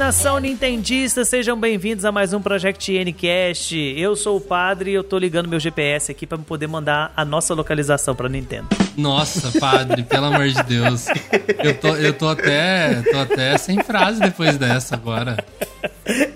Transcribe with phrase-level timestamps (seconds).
[0.00, 3.76] nação nintendista, sejam bem-vindos a mais um Project Ncast.
[3.76, 7.22] Eu sou o padre e eu tô ligando meu GPS aqui para poder mandar a
[7.22, 8.66] nossa localização para Nintendo.
[8.96, 11.04] Nossa, padre, pelo amor de Deus.
[11.62, 15.36] Eu tô, eu tô até, tô até sem frase depois dessa agora.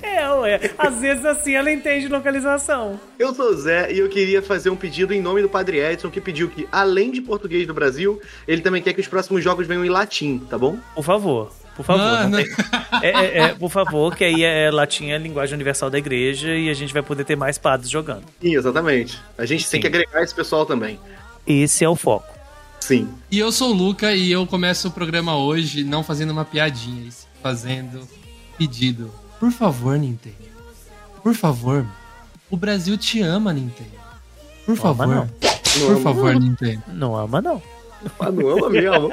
[0.02, 0.60] É, ué.
[0.76, 3.01] Às vezes assim ela entende localização.
[3.18, 6.10] Eu sou o Zé e eu queria fazer um pedido em nome do Padre Edson,
[6.10, 9.66] que pediu que, além de português do Brasil, ele também quer que os próximos jogos
[9.66, 10.76] venham em latim, tá bom?
[10.95, 11.63] Por favor.
[11.77, 12.02] Por favor.
[12.02, 12.37] Mano.
[12.37, 12.46] Tem...
[13.02, 16.55] É, é, é, por favor, que aí é latim é a linguagem universal da igreja
[16.55, 18.24] e a gente vai poder ter mais padres jogando.
[18.41, 19.20] Sim, exatamente.
[19.37, 19.70] A gente Sim.
[19.73, 20.98] tem que agregar esse pessoal também.
[21.46, 22.32] Esse é o foco.
[22.80, 23.09] Sim.
[23.30, 27.10] E eu sou o Luca e eu começo o programa hoje não fazendo uma piadinha,
[27.42, 28.06] fazendo
[28.56, 29.10] pedido.
[29.41, 30.37] Por favor, Nintendo.
[31.23, 31.87] Por favor.
[32.51, 33.91] O Brasil te ama, Nintendo.
[34.65, 35.15] Por Não ama, favor.
[35.15, 35.24] não.
[35.24, 36.82] Não Por ama, favor, Nintendo.
[36.88, 37.63] Não ama, não.
[38.19, 39.10] Ah, não ama mesmo.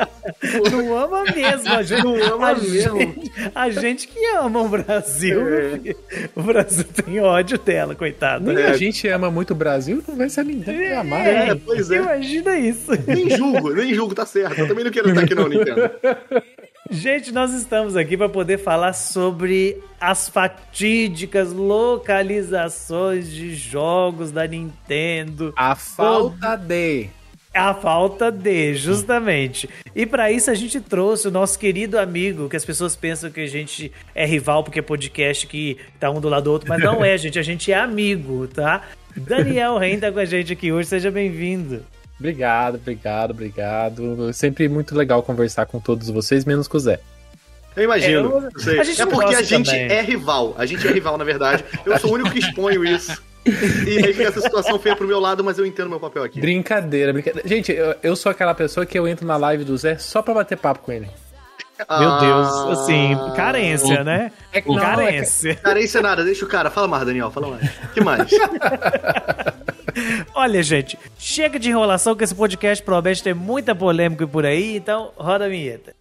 [0.72, 1.70] Não ama mesmo.
[1.74, 3.00] A gente, Não ama a mesmo.
[3.00, 5.42] gente- a gente que ama o Brasil.
[5.48, 5.96] É.
[6.36, 8.54] O Brasil tem ódio dela, coitada.
[8.54, 8.68] Nem É.
[8.70, 11.26] a gente ama muito o Brasil, não vai ser a Nintendo que amar.
[11.28, 11.98] É, É, pois é.
[11.98, 12.92] Imagina isso.
[13.08, 14.60] Nem julgo, nem julgo, tá certo.
[14.60, 15.90] Eu também não quero estar aqui não, Nintendo.
[16.90, 25.54] Gente, nós estamos aqui para poder falar sobre as fatídicas localizações de jogos da Nintendo.
[25.56, 27.08] A falta de.
[27.54, 29.70] A falta de, justamente.
[29.94, 33.42] E para isso a gente trouxe o nosso querido amigo, que as pessoas pensam que
[33.42, 36.82] a gente é rival porque é podcast que tá um do lado do outro, mas
[36.82, 37.38] não é, gente.
[37.38, 38.84] A gente é amigo, tá?
[39.18, 41.84] Daniel Rein tá com a gente aqui hoje, seja bem-vindo.
[42.18, 44.32] Obrigado, obrigado, obrigado.
[44.32, 47.00] Sempre muito legal conversar com todos vocês, menos com o Zé.
[47.76, 48.20] Eu imagino.
[48.20, 48.80] É, eu- eu sei.
[48.80, 49.88] a gente é porque a gente também.
[49.92, 50.56] é rival.
[50.58, 51.66] A gente é rival, na verdade.
[51.86, 53.22] Eu sou o único que exponho isso.
[53.46, 56.40] E aí fica essa situação feia pro meu lado, mas eu entendo meu papel aqui.
[56.40, 57.48] Brincadeira, brincadeira.
[57.48, 60.34] Gente, eu, eu sou aquela pessoa que eu entro na live do Zé só pra
[60.34, 61.08] bater papo com ele.
[61.90, 62.72] Meu Deus, Ah.
[62.74, 64.32] assim, carência, né?
[64.54, 65.56] É que não, carência.
[65.56, 66.70] Carência é nada, deixa o cara.
[66.70, 67.70] Fala mais, Daniel, fala mais.
[67.94, 68.30] que mais?
[70.36, 75.12] Olha, gente, chega de enrolação que esse podcast promete ter muita polêmica por aí, então
[75.18, 75.96] roda a vinheta.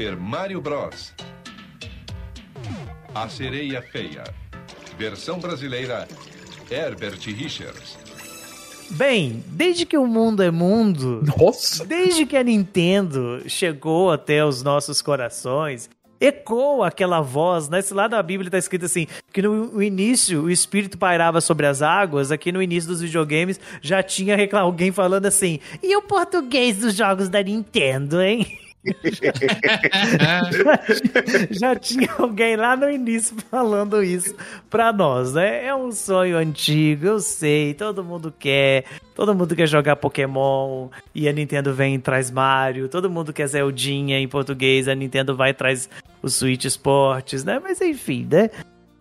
[0.00, 1.12] Super Mario Bros.
[3.14, 4.24] A Sereia Feia.
[4.96, 6.08] Versão brasileira
[6.70, 7.98] Herbert Richards.
[8.92, 11.84] Bem, desde que o mundo é mundo, Nossa!
[11.84, 17.82] desde que a Nintendo chegou até os nossos corações, ecoa aquela voz, né?
[17.82, 21.82] Se lá na Bíblia tá escrito assim, que no início o espírito pairava sobre as
[21.82, 26.94] águas, aqui no início dos videogames já tinha alguém falando assim, e o português dos
[26.94, 28.46] jogos da Nintendo, hein?
[31.50, 34.34] já tinha alguém lá no início falando isso
[34.70, 35.66] pra nós, né?
[35.66, 41.28] É um sonho antigo, eu sei, todo mundo quer, todo mundo quer jogar Pokémon e
[41.28, 45.50] a Nintendo vem e traz Mario, todo mundo quer Zeldinha em português, a Nintendo vai
[45.50, 45.90] e traz
[46.22, 47.60] o Switch Sports, né?
[47.62, 48.48] Mas enfim, né?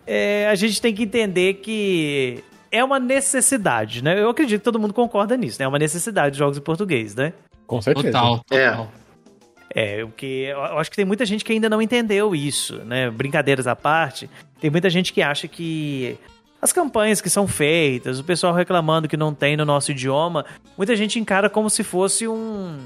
[0.05, 4.21] É, a gente tem que entender que é uma necessidade, né?
[4.21, 5.65] Eu acredito que todo mundo concorda nisso, né?
[5.65, 7.33] É uma necessidade de jogos em português, né?
[7.65, 8.11] Com certeza.
[8.11, 8.77] Total, É.
[9.73, 13.09] É, porque eu acho que tem muita gente que ainda não entendeu isso, né?
[13.09, 16.17] Brincadeiras à parte, tem muita gente que acha que
[16.61, 20.45] as campanhas que são feitas, o pessoal reclamando que não tem no nosso idioma,
[20.77, 22.77] muita gente encara como se fosse um,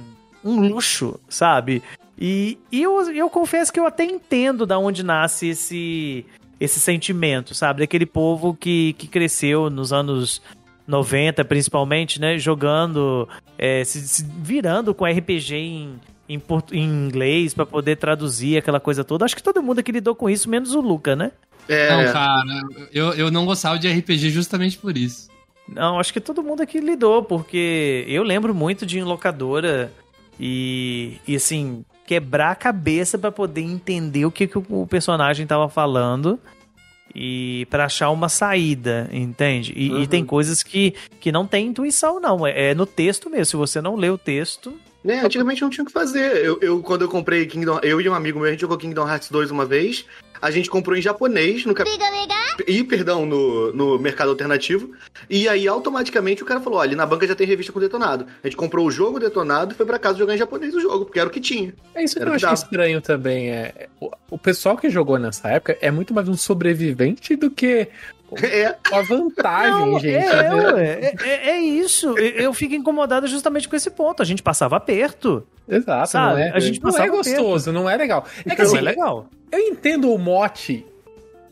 [0.44, 1.82] um luxo, sabe?
[2.20, 6.26] E, e eu, eu confesso que eu até entendo da onde nasce esse,
[6.60, 7.80] esse sentimento, sabe?
[7.80, 10.42] Daquele povo que, que cresceu nos anos
[10.86, 12.38] 90, principalmente, né?
[12.38, 13.28] Jogando,
[13.58, 18.80] é, se, se virando com RPG em, em, portu- em inglês pra poder traduzir aquela
[18.80, 19.26] coisa toda.
[19.26, 21.32] Acho que todo mundo aqui lidou com isso, menos o Luca, né?
[21.68, 22.62] É, Não, cara,
[22.92, 25.30] eu, eu não gostava de RPG justamente por isso.
[25.68, 29.92] Não, acho que todo mundo aqui lidou, porque eu lembro muito de locadora
[30.40, 35.70] e, e assim, quebrar a cabeça pra poder entender o que, que o personagem tava
[35.70, 36.38] falando
[37.16, 39.72] e pra achar uma saída, entende?
[39.76, 40.06] E, e Uhum.
[40.06, 42.46] tem coisas que, que não tem intuição, não.
[42.46, 43.46] É, é no texto mesmo.
[43.46, 44.74] Se você não lê o texto.
[45.04, 46.46] Né, antigamente não tinha o que fazer.
[46.46, 49.08] Eu, eu, quando eu comprei Kingdom, eu e um amigo meu, a gente jogou Kingdom
[49.08, 50.06] Hearts 2 uma vez.
[50.42, 51.90] a gente comprou em japonês no cap...
[52.68, 54.92] e perdão no, no mercado alternativo.
[55.30, 58.26] E aí automaticamente o cara falou: olha, na banca já tem revista com detonado.
[58.44, 61.06] A gente comprou o jogo detonado e foi pra casa jogar em japonês o jogo,
[61.06, 61.74] porque era o que tinha.
[61.96, 62.54] É isso que Era eu acho dava.
[62.56, 63.52] estranho também.
[63.52, 67.88] É, o, o pessoal que jogou nessa época é muito mais um sobrevivente do que
[68.42, 68.76] É.
[68.92, 70.16] uma vantagem, Não, gente.
[70.16, 72.18] é, é, é, é isso.
[72.18, 74.22] Eu, fico incomodado justamente com esse ponto.
[74.22, 75.46] A gente passava aperto.
[75.68, 78.26] Exato, Sabe, não é, a gente não é passava gostoso, não é legal.
[78.46, 79.28] É que Não assim, é legal.
[79.52, 80.86] eu entendo o mote.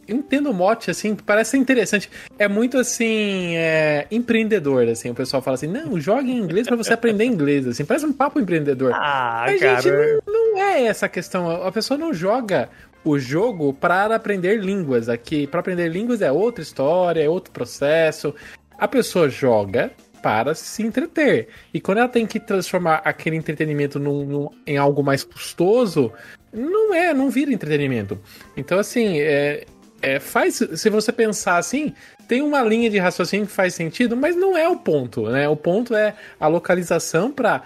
[0.08, 2.10] Eu entendo o mote, assim, parece interessante.
[2.38, 5.10] É muito assim, é, empreendedor, assim.
[5.10, 7.86] O pessoal fala assim, não, jogue em inglês pra você aprender inglês, assim.
[7.86, 8.92] Parece um papo empreendedor.
[8.94, 9.82] Ah, Mas, cara.
[9.82, 11.50] gente, não, não é essa a questão.
[11.64, 12.68] A pessoa não joga
[13.04, 15.10] o jogo para aprender línguas.
[15.10, 18.34] Aqui, para aprender línguas é outra história, é outro processo.
[18.78, 21.48] A pessoa joga para se entreter.
[21.74, 26.12] E quando ela tem que transformar aquele entretenimento num- num- em algo mais custoso,
[26.54, 28.20] não é, não vira entretenimento.
[28.56, 29.66] Então, assim, é,
[30.02, 30.56] é, faz.
[30.76, 31.94] Se você pensar assim,
[32.28, 35.48] tem uma linha de raciocínio que faz sentido, mas não é o ponto, né?
[35.50, 37.64] O ponto é a localização para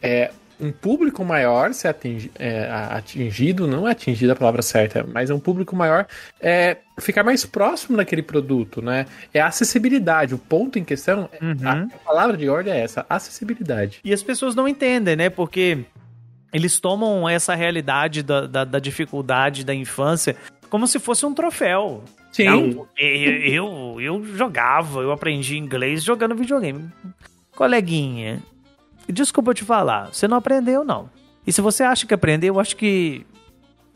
[0.00, 5.30] é, um público maior ser atingi- é, atingido, não é atingido a palavra certa, mas
[5.30, 6.06] é um público maior
[6.40, 9.06] é, ficar mais próximo daquele produto, né?
[9.32, 10.34] É a acessibilidade.
[10.34, 11.56] O ponto em questão, Uhum.
[11.64, 14.00] a, a palavra de ordem é essa, acessibilidade.
[14.04, 15.30] E as pessoas não entendem, né?
[15.30, 15.78] Porque
[16.52, 20.34] eles tomam essa realidade da, da, da dificuldade da infância
[20.70, 22.02] como se fosse um troféu.
[22.32, 22.44] Sim.
[22.44, 26.88] Não, eu, eu, eu jogava, eu aprendi inglês jogando videogame.
[27.56, 28.40] Coleguinha,
[29.12, 31.10] desculpa te falar, você não aprendeu, não.
[31.46, 33.26] E se você acha que aprendeu, eu acho que.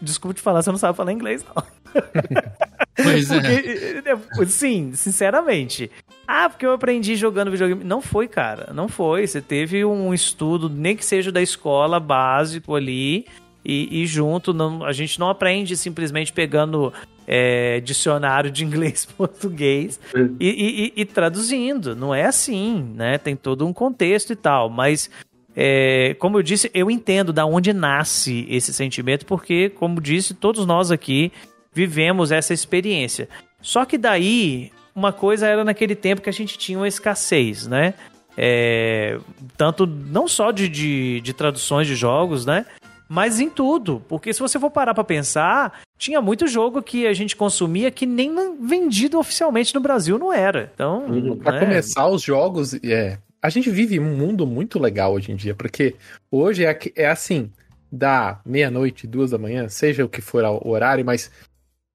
[0.01, 1.63] Desculpa te falar, você não sabe falar inglês, não.
[2.95, 4.17] Pois é.
[4.35, 5.91] Porque, sim, sinceramente.
[6.27, 7.85] Ah, porque eu aprendi jogando videogame.
[7.85, 8.73] Não foi, cara.
[8.73, 9.27] Não foi.
[9.27, 13.27] Você teve um estudo, nem que seja da escola básico ali.
[13.65, 16.93] E, e junto, não, a gente não aprende simplesmente pegando
[17.27, 19.99] é, dicionário de inglês português
[20.41, 21.95] e, e- e- traduzindo.
[21.97, 23.19] Não é assim, né?
[23.19, 24.69] Tem todo um contexto e tal.
[24.71, 25.11] Mas,
[25.57, 30.67] é, como eu disse, eu entendo da onde nasce esse sentimento, porque, como disse, todos
[30.67, 31.33] nós aqui
[31.73, 33.29] vivemos essa experiência.
[33.61, 37.95] Só que daí, uma coisa era naquele tempo que a gente tinha uma escassez, né?
[38.37, 39.19] É,
[39.57, 42.65] tanto não só de, de, de traduções de jogos, né?
[43.09, 44.03] Mas em tudo.
[44.09, 48.05] Porque se você for parar pra pensar, tinha muito jogo que a gente consumia que
[48.05, 50.69] nem vendido oficialmente no Brasil não era.
[50.75, 51.07] Então,
[51.41, 51.61] Pra né?
[51.61, 55.95] começar os jogos, é, a gente vive um mundo muito legal hoje em dia, porque
[56.29, 57.53] hoje é, é assim,
[57.91, 61.31] da meia-noite, duas da manhã, seja o que for o horário, mas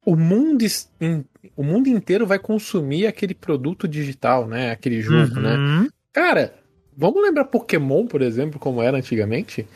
[0.06, 0.66] o mundo,
[1.54, 4.72] o mundo inteiro vai consumir aquele produto digital, né?
[4.72, 5.58] Aquele jogo, né?
[5.58, 5.90] Uhum.
[6.14, 6.54] Cara,
[6.96, 9.68] vamos lembrar Pokémon, por exemplo, como era antigamente?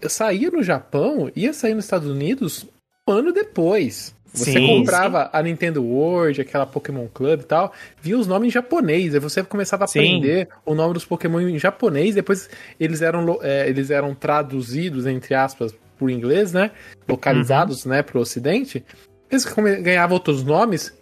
[0.00, 2.66] Eu saía no Japão, ia sair nos Estados Unidos
[3.06, 4.14] ano depois.
[4.34, 7.70] Você Sim, comprava a Nintendo World, aquela Pokémon Club e tal,
[8.00, 9.98] via os nomes em japonês, aí você começava a Sim.
[9.98, 12.48] aprender o nome dos Pokémon em japonês, depois
[12.80, 16.70] eles eram, é, eles eram traduzidos, entre aspas, por inglês, né?
[17.06, 18.82] Localizados, né, pro ocidente.
[19.30, 20.94] Eles ganhavam outros nomes,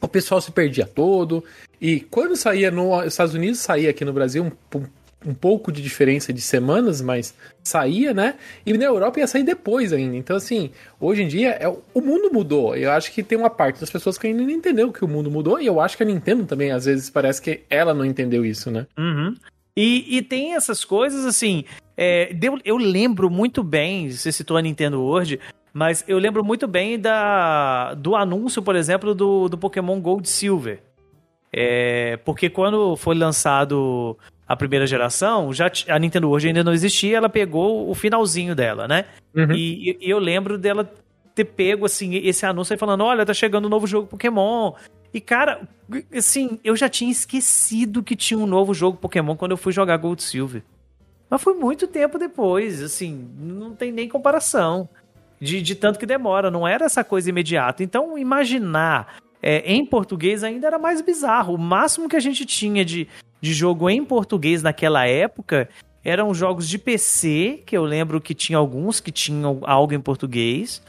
[0.00, 1.42] o pessoal se perdia todo.
[1.80, 4.86] E quando saía nos Estados Unidos, saía aqui no Brasil um, um-
[5.26, 8.34] um pouco de diferença de semanas, mas saía, né?
[8.66, 10.16] E na Europa ia sair depois ainda.
[10.16, 10.70] Então, assim,
[11.00, 12.74] hoje em dia é, o mundo mudou.
[12.76, 15.30] Eu acho que tem uma parte das pessoas que ainda não entendeu que o mundo
[15.30, 15.60] mudou.
[15.60, 18.70] E eu acho que a Nintendo também, às vezes, parece que ela não entendeu isso,
[18.70, 18.86] né?
[18.98, 19.34] Uhum.
[19.76, 21.64] E, e tem essas coisas assim.
[21.96, 25.40] é, deu- eu lembro muito bem, você citou a Nintendo World,
[25.72, 30.80] mas eu lembro muito bem da, do anúncio, por exemplo, do, do Pokémon Gold Silver.
[31.54, 34.16] É, porque quando foi lançado
[34.52, 38.86] a primeira geração, já a Nintendo World ainda não existia, ela pegou o finalzinho dela,
[38.86, 39.06] né?
[39.34, 39.52] Uhum.
[39.52, 40.92] E, e eu lembro dela
[41.34, 44.72] ter pego, assim, esse anúncio aí falando, olha, tá chegando um novo jogo Pokémon.
[45.14, 45.66] E, cara,
[46.14, 49.96] assim, eu já tinha esquecido que tinha um novo jogo Pokémon quando eu fui jogar
[49.96, 50.62] Gold Silver.
[51.30, 54.86] Mas foi muito tempo depois, assim, não tem nem comparação
[55.40, 57.82] de, de tanto que demora, não era essa coisa imediata.
[57.82, 61.54] Então, imaginar é, em português ainda era mais bizarro.
[61.54, 63.08] O máximo que a gente tinha de,
[63.42, 65.68] de jogo em português naquela época
[66.04, 70.80] eram jogos de PC, que eu lembro que tinha alguns que tinham algo em português.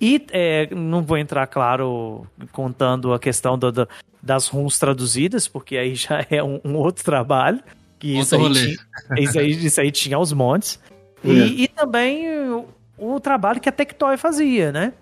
[0.00, 3.88] E é, não vou entrar, claro, contando a questão do- do-
[4.22, 7.60] das runs traduzidas, porque aí já é um, um outro trabalho.
[7.98, 10.80] Que isso, aí tinha, isso, aí, isso aí tinha aos montes.
[11.24, 12.66] E, e também o,
[12.98, 14.92] o trabalho que a Tectoy fazia, né?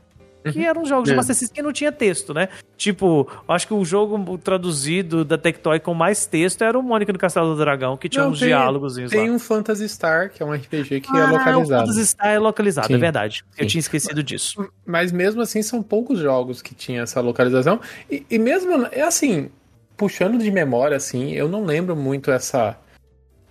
[0.53, 1.17] Que eram jogos de É.
[1.17, 2.49] Master System que não tinha texto, né?
[2.77, 7.19] Tipo, acho que o jogo traduzido da Tectoy com mais texto era o Mônica do
[7.19, 9.09] Castelo do Dragão, que tinha Não, uns tem- diálogos lá.
[9.09, 11.83] Tem um Phantasy Star, que é um RPG que é Ah, localizado.
[11.85, 12.95] O Phantasy Star é localizado, Sim.
[12.95, 13.45] é verdade.
[13.57, 13.69] Eu Sim.
[13.69, 14.69] tinha esquecido disso.
[14.87, 17.81] Mas mesmo assim, são poucos jogos que tinham essa localização.
[18.11, 19.49] E, e mesmo, é assim,
[19.97, 22.77] puxando de memória, assim, eu não lembro muito essa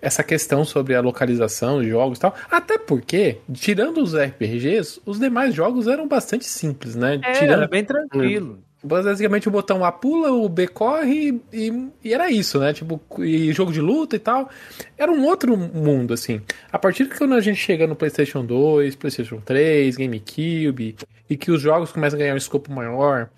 [0.04, 2.36] essa questão sobre a localização dos jogos e tal.
[2.52, 7.22] Até porque, tirando os RPGs, os demais jogos eram bastante simples, né?
[7.24, 8.60] É, tirando era bem tranquilo.
[8.84, 12.74] basicamente o botão A pula, o B corre e, e era isso, né?
[12.74, 14.50] Tipo, e jogo de luta e tal.
[14.98, 16.42] Era um outro mundo, assim.
[16.70, 20.98] A partir de quando a gente chega no PlayStation 2, PlayStation 3, GameCube,
[21.30, 23.30] e que os jogos começam a ganhar um escopo maior,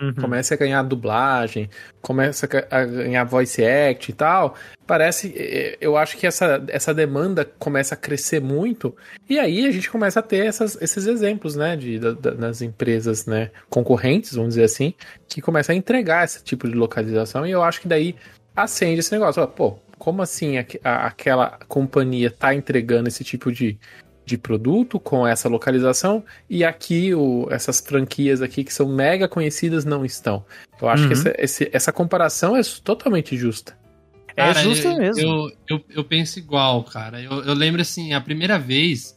[0.00, 0.12] Uhum.
[0.14, 1.70] começa a ganhar dublagem,
[2.02, 4.54] começa a ganhar voice act e tal,
[4.86, 5.34] parece,
[5.80, 8.94] eu acho que essa, essa demanda começa a crescer muito,
[9.28, 12.60] e aí a gente começa a ter essas, esses exemplos, né, de, da- da- das
[12.62, 14.92] empresas, né, concorrentes, vamos dizer assim,
[15.28, 18.14] que começam a entregar esse tipo de localização, e eu acho que daí
[18.54, 23.78] acende esse negócio, pô, como assim aque- a- aquela companhia tá entregando esse tipo de,
[24.26, 29.84] de produto com essa localização e aqui o, essas franquias aqui que são mega conhecidas
[29.84, 30.44] não estão.
[30.82, 31.08] Eu acho Uhum.
[31.08, 33.78] que essa, esse- essa comparação é totalmente justa.
[34.30, 35.22] É Cara, justo eu, mesmo.
[35.22, 37.22] Eu, eu, eu penso igual, cara.
[37.22, 39.16] Eu, eu lembro, assim, a primeira vez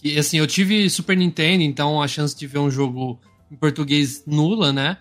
[0.00, 3.20] que, assim, eu tive Super Nintendo, então a chance de ver um jogo
[3.52, 4.96] em português nula, né?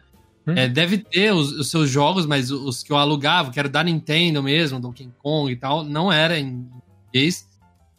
[0.46, 0.54] Hum.
[0.56, 3.84] É, deve ter os, os seus jogos, mas os que eu alugava, que era da
[3.84, 6.68] Nintendo mesmo, Donkey Kong e tal, não era em
[7.02, 7.48] português.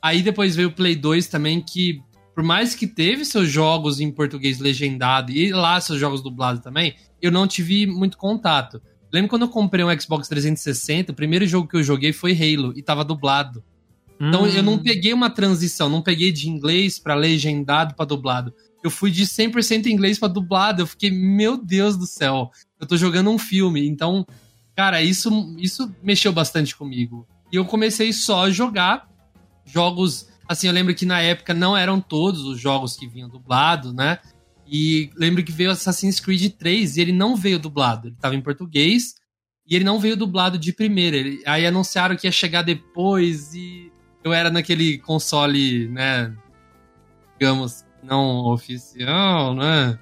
[0.00, 2.00] Aí depois veio o Play 2 também, que
[2.34, 6.94] por mais que teve seus jogos em português legendado e lá seus jogos dublados também,
[7.20, 8.80] eu não tive muito contato.
[9.12, 12.72] Lembro quando eu comprei um Xbox 360, o primeiro jogo que eu joguei foi Halo
[12.76, 13.64] e tava dublado.
[14.20, 14.64] Então eu Hum.
[14.64, 18.52] não peguei uma transição, não peguei de inglês pra legendado pra dublado.
[18.84, 20.82] Eu fui de 100% inglês pra dublado.
[20.82, 22.50] Eu fiquei, meu Deus do céu,
[22.80, 23.88] eu tô jogando um filme.
[23.88, 24.24] Então,
[24.76, 27.26] cara, isso, isso mexeu bastante comigo.
[27.52, 29.07] E eu comecei só a jogar
[29.70, 30.28] jogos.
[30.48, 34.18] Assim, eu lembro que na época não eram todos os jogos que vinham dublado, né?
[34.66, 38.08] E lembro que veio Assassin's Creed 3 e ele não veio dublado.
[38.08, 39.14] Ele tava em português
[39.66, 41.16] e ele não veio dublado de primeira.
[41.16, 43.90] Ele- aí anunciaram que ia chegar depois e
[44.24, 46.34] eu era naquele console, né?
[47.38, 49.98] Digamos, não oficial, né?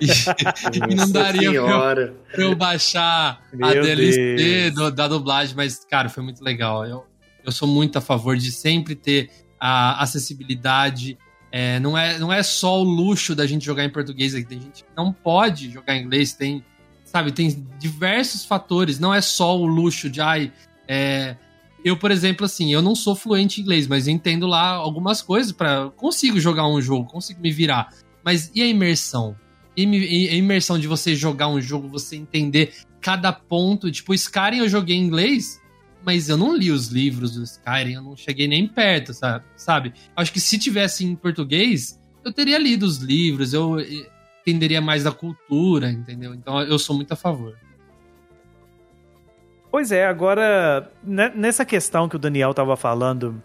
[0.00, 0.06] E,
[0.96, 4.74] não daria pra eu, pra eu baixar a Meu DLC Deus.
[4.74, 6.84] do- da dublagem, mas, cara, foi muito legal.
[6.86, 7.04] Eu,
[7.50, 11.18] eu sou muito a favor de sempre ter a acessibilidade.
[11.52, 14.32] É, não, é, não é só o luxo da gente jogar em português.
[14.32, 16.64] Tem gente que não pode jogar em inglês, tem,
[17.04, 18.98] sabe, tem diversos fatores.
[18.98, 20.52] Não é só o luxo de, ai,
[20.88, 21.36] é,
[21.84, 25.50] eu, por exemplo, assim, eu não sou fluente em inglês, mas entendo lá algumas coisas
[25.52, 27.92] para consigo jogar um jogo, consigo me virar.
[28.24, 29.36] Mas e a imersão?
[29.76, 33.90] Me- e a imersão de você jogar um jogo, você entender cada ponto.
[33.90, 35.59] Tipo, Skyrim eu joguei em inglês,
[36.04, 39.12] mas eu não li os livros do Skyrim, eu não cheguei nem perto,
[39.56, 39.92] sabe?
[40.16, 43.76] Acho que se tivesse em português, eu teria lido os livros, eu
[44.40, 46.34] entenderia mais da cultura, entendeu?
[46.34, 47.56] Então eu sou muito a favor.
[49.70, 53.40] Pois é, agora, né, nessa questão que o Daniel estava falando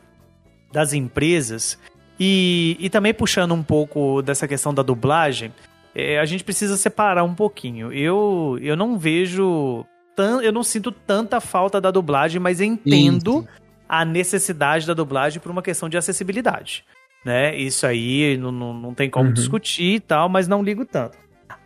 [0.72, 1.78] das empresas,
[2.20, 5.54] e, e também puxando um pouco dessa questão da dublagem,
[5.94, 7.92] é, a gente precisa separar um pouquinho.
[7.92, 9.86] Eu, eu não vejo.
[10.16, 13.48] Tan, eu não sinto tanta falta da dublagem, mas entendo
[13.88, 16.84] a necessidade da dublagem por uma questão de acessibilidade.
[17.26, 17.56] Né?
[17.58, 19.34] Isso aí não, não, não tem como Uhum.
[19.34, 21.18] discutir e tal, mas não ligo tanto.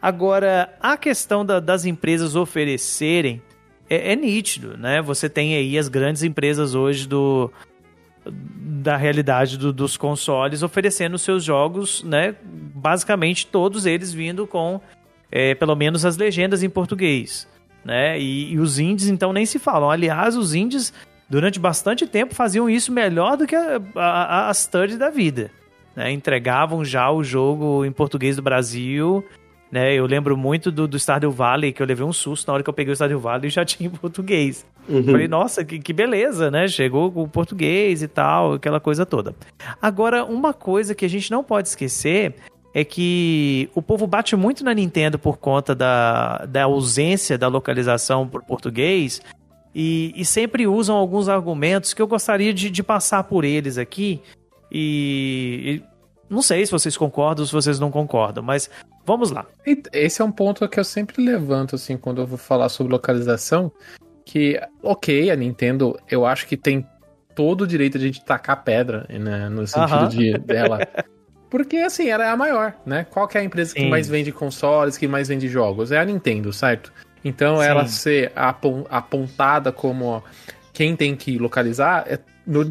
[0.02, 3.42] Agora, a questão da- das empresas oferecerem
[3.90, 5.02] é, é nítido, né?
[5.02, 7.52] Você tem aí as grandes empresas hoje do
[8.26, 12.36] da realidade do- dos consoles oferecendo seus jogos, né?
[12.44, 14.80] Basicamente todos eles vindo com
[15.32, 17.48] é, pelo menos as legendas em português,
[17.84, 18.20] né?
[18.20, 19.90] E, e os indies então nem se falam.
[19.90, 20.94] Aliás, os indies
[21.30, 25.52] durante bastante tempo faziam isso melhor do que a- a- as thirds da vida,
[25.96, 26.12] né?
[26.12, 29.24] Entregavam já o jogo em português do Brasil
[29.72, 29.94] né?
[29.94, 32.70] Eu lembro muito do, do Stardew Valley, que eu levei um susto na hora que
[32.72, 34.66] eu peguei o Stardew Valley e já tinha em português.
[34.88, 35.04] Uhum.
[35.04, 36.68] Falei, nossa, que, que beleza, né?
[36.68, 39.36] Chegou com o português e tal, aquela coisa toda.
[39.80, 42.34] Agora, uma coisa que a gente não pode esquecer
[42.80, 48.28] é que o povo bate muito na Nintendo por conta da, da ausência da localização
[48.28, 49.22] por português
[49.76, 54.22] e, e sempre usam alguns argumentos que eu gostaria de, de passar por eles aqui
[54.72, 55.90] e, e
[56.30, 58.70] não sei se vocês concordam ou se vocês não concordam, mas
[59.06, 59.46] vamos lá.
[59.92, 63.72] Esse é um ponto que eu sempre levanto, assim, quando eu vou falar sobre localização.
[64.24, 66.86] Que, ok, a Nintendo, eu acho que tem
[67.36, 69.50] todo o direito de a gente tacar pedra, né?
[69.50, 70.88] No sentido de dela
[71.50, 73.06] Porque, assim, ela é a maior, né?
[73.10, 73.90] Qual que é a empresa que Sim.
[73.90, 75.92] mais vende consoles, que mais vende jogos?
[75.92, 76.94] É a Nintendo, certo?
[77.26, 77.64] Então, Sim.
[77.64, 80.24] ela ser apon- apontada como
[80.72, 82.20] quem tem que localizar é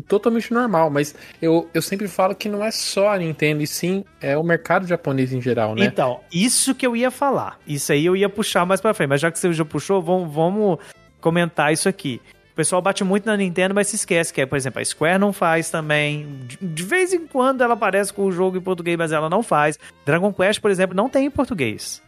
[0.06, 0.90] totalmente normal.
[0.90, 4.42] Mas eu, eu sempre falo que não é só a Nintendo, e sim é o
[4.42, 5.84] mercado japonês em geral, né?
[5.84, 7.58] Então, isso que eu ia falar.
[7.66, 9.08] Isso aí eu ia puxar mais pra frente.
[9.10, 10.78] Mas já que você já puxou, vamos, vamos
[11.20, 12.20] comentar isso aqui.
[12.58, 15.16] O pessoal bate muito na Nintendo, mas se esquece que, é, por exemplo, a Square
[15.16, 16.40] não faz também.
[16.44, 19.44] De, de vez em quando ela aparece com o jogo em português, mas ela não
[19.44, 19.78] faz.
[20.04, 22.02] Dragon Quest, por exemplo, não tem em português.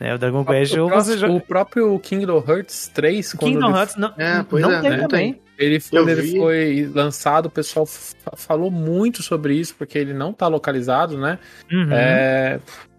[0.00, 1.32] Né, o Dragon Quest, o, joga...
[1.32, 4.90] o próprio Kingdom Hearts 3, quando Kingdom ele Hearts não, É, pois não é, tem
[4.90, 4.98] né?
[4.98, 5.40] também.
[5.56, 6.36] Ele, quando ele vi.
[6.36, 11.38] foi lançado, o pessoal fa- falou muito sobre isso, porque ele não tá localizado, né?
[11.70, 11.92] Uhum.
[11.92, 12.58] É,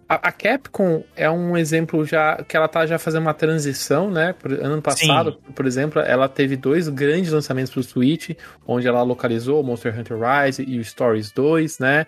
[0.09, 4.33] a, a Capcom é um exemplo já que ela tá já fazendo uma transição, né?
[4.33, 8.31] Por- ano passado, por exemplo, ela teve dois grandes lançamentos pro Switch,
[8.65, 12.05] onde ela localizou o Monster Hunter Rise e o Stories 2, né?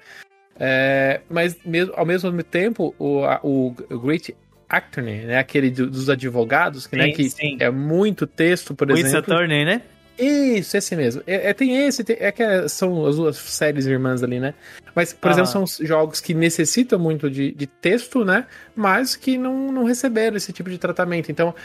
[0.59, 4.35] É, mas mesmo, ao mesmo tempo, o, a- o Great
[4.67, 5.37] Attorney, né?
[5.39, 7.57] Aquele do- dos advogados, que, né, Sim, que sim.
[7.59, 9.33] é muito texto, por Wits exemplo.
[9.33, 9.81] Attorney, né?
[10.19, 11.21] Isso, esse mesmo.
[11.25, 14.53] É, é, tem esse, tem- é que é- são as duas séries irmãs ali, né?
[14.93, 15.31] Mas, por Ah.
[15.31, 18.45] exemplo, são os jogos que necessitam muito de, de texto, né?
[18.75, 21.31] Mas que não, não receberam esse tipo de tratamento.
[21.31, 21.55] Então,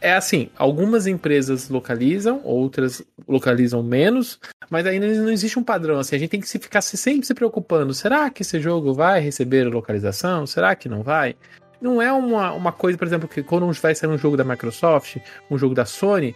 [0.00, 4.38] é assim, algumas empresas localizam, outras localizam menos,
[4.70, 5.98] mas ainda não existe um padrão.
[5.98, 7.92] Assim, a gente tem que se ficar se- sempre se preocupando.
[7.92, 10.46] Será que esse jogo vai receber localização?
[10.46, 11.34] Será que não vai?
[11.80, 15.16] Não é uma, uma coisa, por exemplo, que quando vai sair um jogo da Microsoft,
[15.50, 16.34] um jogo da Sony,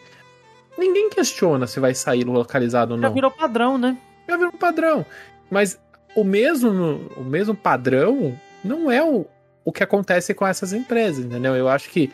[0.81, 3.15] ninguém questiona se vai sair localizado ou Já não.
[3.15, 3.97] virou padrão, né?
[4.29, 5.07] Já virou um padrão.
[5.51, 5.79] Mas
[6.17, 8.35] o mesmo, o mesmo padrão
[8.65, 9.27] não é o,
[9.65, 11.55] o que acontece com essas empresas, entendeu?
[11.55, 12.11] Eu acho que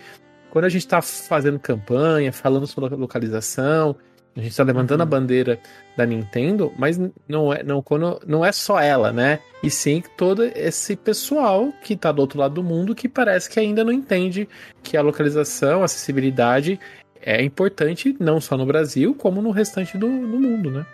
[0.51, 3.97] quando a gente está fazendo campanha, falando sobre localização,
[4.37, 5.07] a gente está levantando Uhum.
[5.07, 5.59] a bandeira
[5.97, 9.39] da Nintendo, mas não é, não, quando, não é só ela, né?
[9.63, 13.59] E sim todo esse pessoal que está do outro lado do mundo que parece que
[13.59, 14.47] ainda não entende
[14.83, 16.79] que a localização, a acessibilidade
[17.23, 20.87] é importante não só no Brasil, como no restante do, do mundo, né?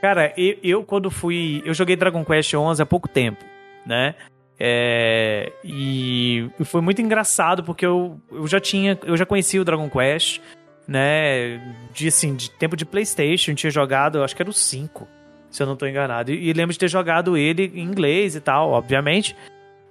[0.00, 1.62] Cara, eu, eu quando fui.
[1.64, 3.44] Eu joguei Dragon Quest 11 há pouco tempo,
[3.84, 4.14] né?
[4.58, 8.98] É, e foi muito engraçado porque eu, eu já tinha.
[9.04, 10.40] Eu já conhecia o Dragon Quest,
[10.88, 11.60] né?
[11.92, 15.06] De assim, de tempo de PlayStation, tinha jogado, eu acho que era o 5,
[15.50, 16.30] se eu não tô enganado.
[16.30, 19.36] E, e lembro de ter jogado ele em inglês e tal, obviamente.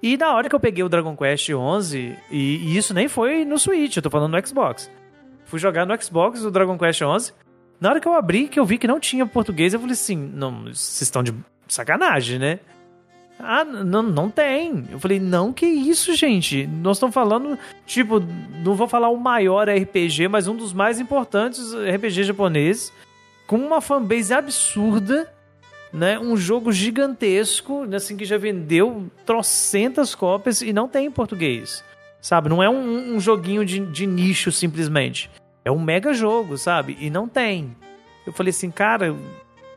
[0.02, 3.44] E na hora que eu peguei o Dragon Quest 11, e, e isso nem foi
[3.44, 4.90] no Switch, eu tô falando no Xbox.
[5.50, 7.32] Fui jogar no Xbox o Dragon Quest 11.
[7.80, 10.14] Na hora que eu abri, que eu vi que não tinha português, eu falei assim:
[10.16, 11.34] não, vocês estão de
[11.66, 12.60] sacanagem, né?
[13.36, 14.84] Ah, não, não tem.
[14.92, 16.66] Eu falei, não, que isso, gente?
[16.66, 18.20] Nós estamos falando, tipo,
[18.62, 22.92] não vou falar o maior RPG, mas um dos mais importantes RPG japoneses,
[23.46, 25.32] com uma fanbase absurda,
[25.92, 26.18] né?
[26.18, 31.82] Um jogo gigantesco, assim, que já vendeu trocentas cópias e não tem em português,
[32.20, 32.50] sabe?
[32.50, 35.30] Não é um, um joguinho de, de nicho, simplesmente.
[35.64, 36.96] É um mega jogo, sabe?
[37.00, 37.76] E não tem.
[38.26, 39.14] Eu falei assim, cara,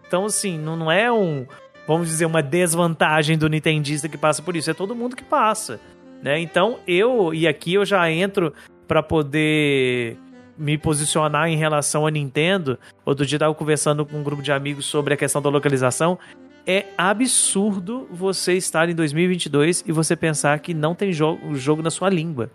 [0.07, 1.45] então assim, não, não é um,
[1.87, 5.79] vamos dizer, uma desvantagem do nintendista que passa por isso, é todo mundo que passa,
[6.21, 6.39] né?
[6.39, 8.53] Então eu, e aqui eu já entro
[8.87, 10.17] pra poder
[10.57, 12.77] me posicionar em relação à Nintendo.
[13.05, 16.17] Outro dia eu tava conversando com um grupo de amigos sobre a questão da localização.
[16.65, 21.89] É absurdo você estar em 2022 e você pensar que não tem jogo, jogo na
[21.89, 22.49] sua língua.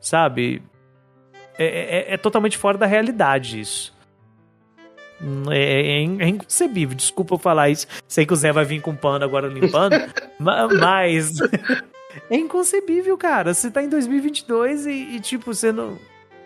[0.00, 0.62] Sabe?
[1.62, 3.92] É, é- é totalmente fora da realidade isso.
[5.50, 6.96] É, é in- é inconcebível.
[6.96, 7.86] Desculpa eu falar isso.
[8.08, 9.92] Sei que o Zé vai vir com pano agora limpando.
[10.38, 11.34] ma- mas.
[12.28, 13.54] É inconcebível, cara.
[13.54, 15.96] Você tá em 2022 e, e, tipo, você não,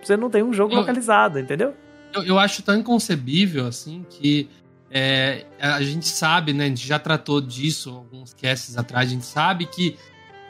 [0.02, 1.72] você não tem um jogo Eu- localizado, entendeu?
[2.12, 4.46] Eu, eu acho tão inconcebível, assim, que
[4.90, 6.66] é, a gente sabe, né?
[6.66, 9.96] A gente já tratou disso alguns casts atrás, a gente sabe que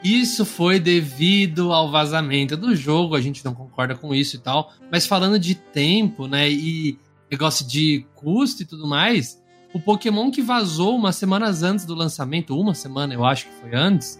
[0.05, 4.71] isso foi devido ao vazamento do jogo, a gente não concorda com isso e tal.
[4.91, 6.49] Mas falando de tempo, né?
[6.49, 6.97] E
[7.31, 9.41] negócio de custo e tudo mais,
[9.73, 13.75] o Pokémon que vazou umas semanas antes do lançamento, uma semana eu acho que foi
[13.75, 14.19] antes.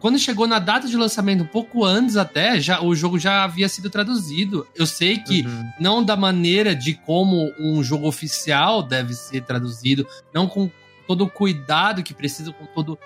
[0.00, 3.68] Quando chegou na data de lançamento, um pouco antes até, já, o jogo já havia
[3.70, 4.66] sido traduzido.
[4.74, 5.70] Eu sei que Uhum.
[5.80, 10.70] não da maneira de como um jogo oficial deve ser traduzido, não com
[11.06, 12.98] todo o cuidado que precisa, com todo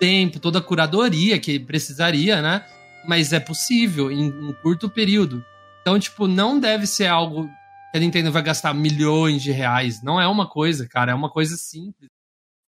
[0.00, 2.64] tempo, toda a curadoria que precisaria, né?
[3.06, 5.44] Mas é possível em um curto período.
[5.82, 7.48] Então, tipo, não deve ser algo
[7.92, 10.02] que a Nintendo vai gastar milhões de reais.
[10.02, 12.08] Não é uma coisa, cara, é uma coisa simples.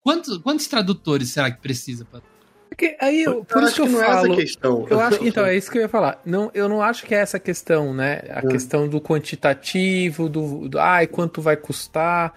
[0.05, 2.05] Quantos, quantos tradutores será que precisa?
[2.05, 2.21] Pra...
[2.69, 4.33] Porque aí, eu- Eu por isso acho que eu não é essa falo.
[4.33, 4.87] a questão.
[4.91, 6.21] Eu acho então, é isso que eu ia falar.
[6.25, 8.23] Não, eu não acho que é essa questão, né?
[8.31, 8.49] A Hum.
[8.49, 10.79] questão do quantitativo, do, do.
[10.81, 12.33] Ai, quanto vai custar.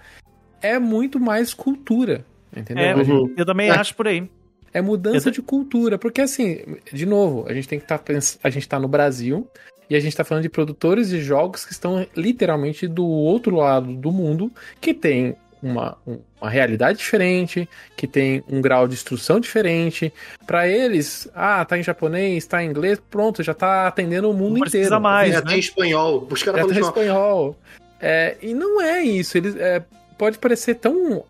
[0.60, 2.24] É muito mais cultura.
[2.54, 2.84] Entendeu?
[2.84, 3.34] É, Uhum.
[3.36, 3.72] Eu também É.
[3.72, 4.30] acho por aí.
[4.72, 5.98] É mudança de cultura.
[5.98, 6.60] Porque, assim,
[6.92, 8.02] de novo, a gente tem que estar
[8.42, 9.46] a gente tá no Brasil
[9.88, 13.94] e a gente tá falando de produtores de jogos que estão literalmente do outro lado
[13.94, 14.50] do mundo,
[14.80, 20.12] que tem uma, um- uma realidade diferente, que tem um grau de instrução diferente.
[20.46, 24.54] Pra eles, ah, tá em japonês, tá em inglês, pronto, já tá atendendo o mundo
[24.54, 25.00] Não precisa inteiro.
[25.00, 25.50] mais, Já né?
[25.50, 26.28] tem espanhol.
[26.30, 27.56] Os caras falam tá em espanhol.
[28.00, 29.38] É, e não é isso.
[29.38, 29.82] Eles, é,
[30.18, 31.24] pode parecer tão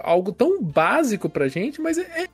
[0.00, 2.28] algo tão básico pra gente, mas é, é-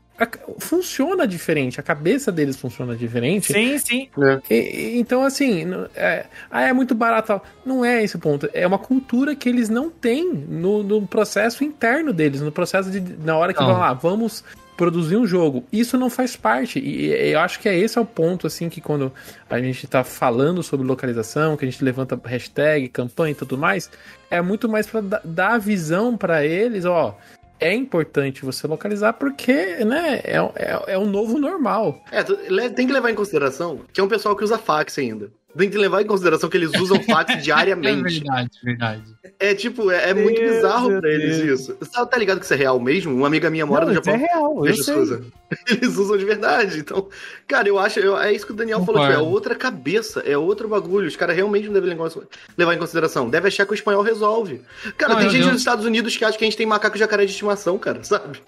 [0.58, 1.80] funciona diferente.
[1.80, 3.52] A cabeça deles funciona diferente.
[3.52, 4.08] Sim, sim.
[4.48, 7.40] E- e- então, assim, é, ah, é muito barato.
[7.64, 8.48] Não é esse o ponto.
[8.52, 13.00] É uma cultura que eles não têm no, no processo interno deles, no processo de.
[13.00, 13.68] Na hora que Não.
[13.68, 14.44] vão lá, vamos
[14.76, 15.64] produzir um jogo.
[15.72, 16.78] Isso não faz parte.
[16.80, 19.12] E, e eu acho que é esse é o ponto, assim, que quando
[19.48, 23.88] a gente tá falando sobre localização, que a gente levanta hashtag, campanha e tudo mais,
[24.30, 27.16] é muito mais pra da- dar a visão pra eles, ó.
[27.58, 32.02] É importante você localizar porque, né, é, é, é o novo normal.
[32.10, 32.22] É,
[32.70, 35.30] tem que levar em consideração que é um pessoal que usa fax ainda.
[35.56, 38.20] Tem que levar em consideração que eles usam fax É diariamente.
[38.20, 39.02] verdade, verdade.
[39.38, 41.60] É tipo, é, é muito Deus, bizarro meu pra eles Deus.
[41.60, 41.76] isso.
[41.78, 43.14] Você tá ligado que isso é real mesmo?
[43.14, 44.28] Uma amiga minha mora Não, no isso é Japão.
[44.28, 44.94] real, eu sei.
[45.70, 46.78] Eles usam de verdade.
[46.80, 47.08] Então,
[47.46, 48.00] cara, eu acho.
[48.00, 49.32] eu- é isso que o Daniel falou, tipo, é Concordo.
[49.34, 51.06] outra cabeça, é outro bagulho.
[51.06, 52.10] Os caras realmente não devem levar
[52.58, 53.30] levar em consideração.
[53.30, 54.62] Deve achar que o espanhol resolve.
[54.98, 56.66] Cara, Não, tem eu- gente eu- nos Estados Unidos que acha que a gente tem
[56.66, 58.40] macaco jacaré de estimação, cara, sabe?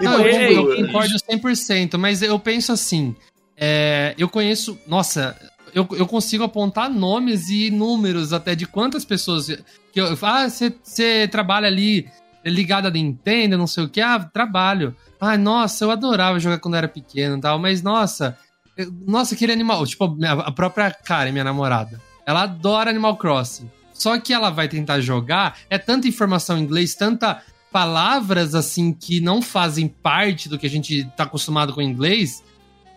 [0.00, 3.14] Não, eu, Ei, eu ei, concordo 100%, mas eu penso assim,
[3.56, 5.36] é, eu conheço, nossa,
[5.74, 9.46] eu, eu consigo apontar nomes e números até de quantas pessoas
[9.92, 12.08] que eu, ah, você trabalha ali
[12.44, 14.94] ligado a Nintendo, não sei o que, ah, trabalho.
[15.20, 18.36] Ah, nossa, eu adorava jogar quando era pequeno e tal, mas nossa,
[18.76, 23.70] eu- nossa, aquele animal, tipo, a própria Karen, minha namorada, ela adora Animal Crossing.
[23.92, 29.20] Só que ela vai tentar jogar, é tanta informação em inglês, tanta palavras assim que
[29.20, 32.42] não fazem parte do que a gente tá acostumado com o inglês,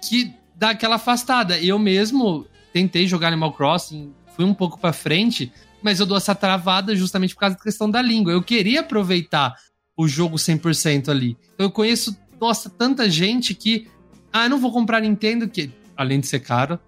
[0.07, 1.57] que dá aquela afastada.
[1.59, 2.45] Eu mesmo
[2.77, 7.33] tentei jogar Animal Crossing, fui um pouco pra frente, mas eu dou essa travada justamente
[7.33, 8.31] por causa da questão da língua.
[8.31, 9.55] Eu queria aproveitar
[9.97, 11.35] o jogo 100% ali.
[11.57, 13.87] Eu conheço, nossa, tanta gente que
[14.31, 16.79] ah, eu não vou comprar Nintendo que além de ser caro,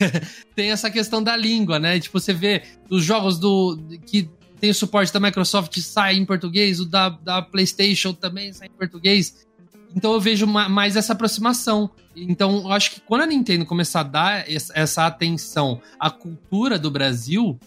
[0.56, 2.00] tem essa questão da língua, né?
[2.00, 6.80] Tipo, você vê os jogos do que tem o suporte da Microsoft sai em português,
[6.80, 9.46] o da, da PlayStation também sai em português.
[9.94, 11.90] Então eu vejo ma- mais essa aproximação.
[12.14, 16.78] Então eu acho que quando a Nintendo começar a dar es- essa atenção à cultura
[16.78, 17.58] do Brasil,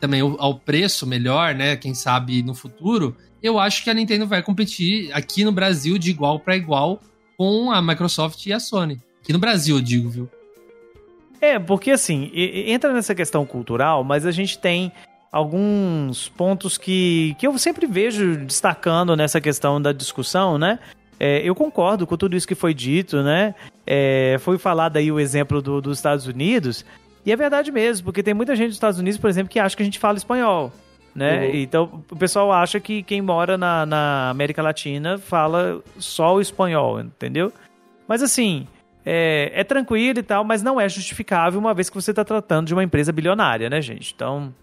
[0.00, 1.76] também ao- preço melhor, né?
[1.76, 6.10] Quem sabe no futuro, eu acho que a Nintendo vai competir aqui no Brasil de
[6.10, 7.00] igual para igual
[7.36, 9.00] com a Microsoft e a Sony.
[9.22, 10.28] Aqui no Brasil, eu digo, viu?
[11.40, 14.90] É, porque assim, entra nessa questão cultural, mas a gente tem
[15.30, 20.78] alguns pontos que, que eu sempre vejo destacando nessa questão da discussão, né?
[21.20, 23.54] É, eu concordo com tudo isso que foi dito, né?
[23.86, 26.84] É, foi falado aí o exemplo do- dos Estados Unidos,
[27.26, 29.76] e é verdade mesmo, porque tem muita gente dos Estados Unidos, por exemplo, que acha
[29.76, 30.72] que a gente fala espanhol.
[31.14, 31.46] Né?
[31.48, 31.54] Uhum.
[31.56, 37.00] Então o pessoal acha que quem mora na, na América Latina fala só o espanhol,
[37.00, 37.52] entendeu?
[38.06, 38.68] Mas assim,
[39.04, 42.68] é, é tranquilo e tal, mas não é justificável uma vez que você está tratando
[42.68, 44.12] de uma empresa bilionária, né, gente?
[44.14, 44.54] Então,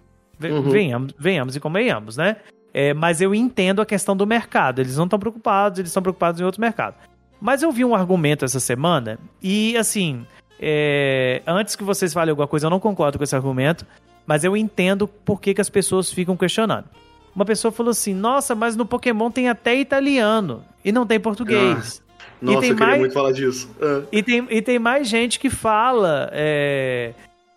[0.42, 0.70] Uhum.
[0.70, 2.38] venhamos, venhamos e convenhamos, né?
[2.78, 4.82] É, mas eu entendo a questão do mercado.
[4.82, 6.96] Eles não estão preocupados, eles estão preocupados em outro mercado.
[7.40, 10.26] Mas eu vi um argumento essa semana e, assim,
[10.60, 13.86] é, antes que vocês falem alguma coisa, eu não concordo com esse argumento,
[14.28, 16.84] mas eu entendo por que, que as pessoas ficam questionando.
[17.34, 22.04] Uma pessoa falou assim: Nossa, mas no Pokémon tem até italiano e não tem português.
[22.42, 23.70] Nossa, tem eu queria mais- muito falar disso.
[23.82, 24.02] Ah.
[24.12, 27.14] E tem, e tem mais gente que fala é,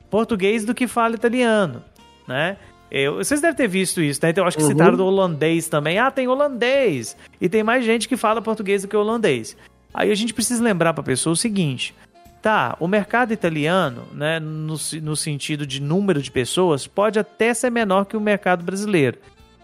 [0.09, 1.83] português do que fala italiano,
[2.29, 2.57] né?
[2.91, 4.31] Eu, vocês devem ter visto isso, né?
[4.31, 4.71] Então eu acho que Uhum.
[4.71, 5.99] citaram do holandês também.
[5.99, 7.17] Ah, tem holandês!
[7.41, 9.57] E tem mais gente que fala português do que holandês.
[9.93, 11.95] Aí a gente precisa lembrar pra pessoa o seguinte.
[12.41, 17.69] Tá, o mercado italiano, né, no, no sentido de número de pessoas, pode até ser
[17.69, 19.19] menor que o mercado brasileiro.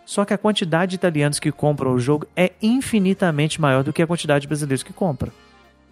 [0.04, 4.02] Só que a quantidade de italianos que compram o jogo é infinitamente maior do que
[4.02, 5.32] a quantidade de brasileiros que compram.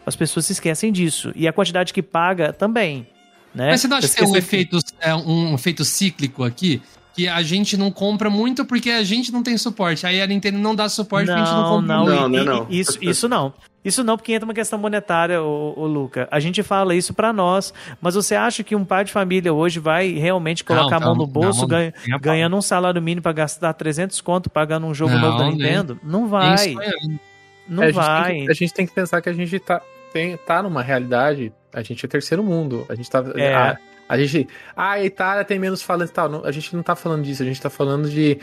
[0.04, 1.32] As pessoas se esquecem disso.
[1.36, 3.06] E a quantidade que paga também.
[3.54, 3.70] Né?
[3.70, 6.82] Mas você não acha que tem um efeito, é, um efeito cíclico aqui?
[7.14, 10.06] Que a gente não compra muito porque a gente não tem suporte.
[10.06, 12.20] Aí a Nintendo não dá suporte porque a gente não Não, compra não, muito.
[12.20, 12.66] Não, né, e- não.
[12.70, 13.52] Isso, isso não.
[13.84, 16.28] Isso não, porque entra uma questão monetária, ô, ô, Luca.
[16.30, 19.80] A gente fala isso pra nós, mas você acha que um pai de família hoje
[19.80, 23.02] vai realmente colocar Não, a mão não, no bolso, não, ganha- a ganhando um salário
[23.02, 25.98] mínimo pra gastar 300 conto pagando um jogo Não, novo da nem- Nintendo?
[26.02, 26.58] Não Nem vai.
[26.58, 27.20] sonhando.
[27.68, 28.32] Não É, a, gente vai.
[28.32, 31.52] tem que, a gente tem que pensar que a gente tá, tem, tá numa realidade.
[31.72, 32.86] A gente é terceiro mundo.
[32.88, 33.24] A gente tá.
[33.34, 33.52] É.
[33.54, 33.78] A,
[34.12, 34.46] a gente.
[34.76, 36.28] Ah, a Itália tem menos falantes e tal.
[36.28, 37.42] Não, a gente não tá falando disso.
[37.42, 38.38] A gente tá falando de.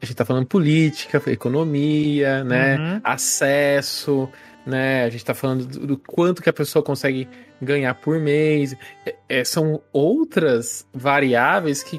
[0.00, 2.76] A gente tá falando política, economia, né?
[2.76, 3.00] Uhum.
[3.02, 4.28] Acesso.
[4.66, 5.04] né?
[5.04, 7.26] A gente tá falando do, do quanto que a pessoa consegue
[7.62, 8.76] ganhar por mês.
[9.06, 11.98] É, é, são outras variáveis que,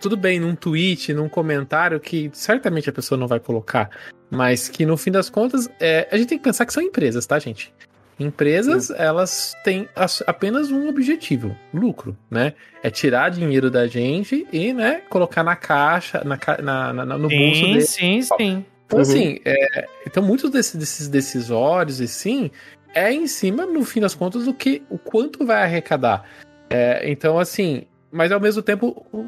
[0.00, 3.90] tudo bem, num tweet, num comentário, que certamente a pessoa não vai colocar,
[4.30, 7.26] mas que no fim das contas, é, a gente tem que pensar que são empresas,
[7.26, 7.74] tá, gente?
[8.18, 8.94] Empresas, Sim.
[8.96, 9.88] elas têm
[10.26, 12.52] apenas um objetivo, lucro, né?
[12.82, 17.38] É tirar dinheiro da gente e, né, colocar na caixa, na, na, na no sim,
[17.38, 17.80] bolso dele.
[17.80, 19.02] Sim, sim, Então, uhum.
[19.02, 22.50] assim, é, então muitos desses, desses decisórios, e sim,
[22.94, 26.24] é em cima, no fim das contas, do que o quanto vai arrecadar.
[26.70, 29.26] É, então, assim, mas ao mesmo tempo, o,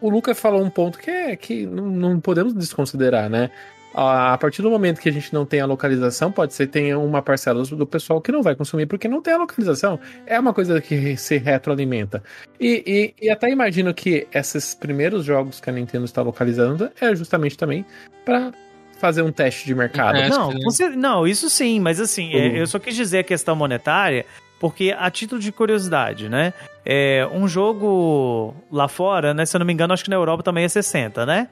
[0.00, 3.50] o Lucas falou um ponto que é que não podemos desconsiderar, né?
[3.94, 6.98] A partir do momento que a gente não tem a localização, pode ser que tenha
[6.98, 10.00] uma parcela do pessoal que não vai consumir porque não tem a localização.
[10.26, 12.22] É uma coisa que se retroalimenta.
[12.58, 17.14] E, e, e até imagino que esses primeiros jogos que a Nintendo está localizando é
[17.14, 17.86] justamente também
[18.24, 18.52] para
[18.98, 20.18] fazer um teste de mercado.
[20.18, 22.56] Um não, você, não, isso sim, mas assim, é, uhum.
[22.56, 24.26] eu só quis dizer a questão monetária
[24.58, 26.54] porque a título de curiosidade, né?
[26.86, 29.44] É, um jogo lá fora, né?
[29.44, 31.48] Se eu não me engano, acho que na Europa também é 60, né?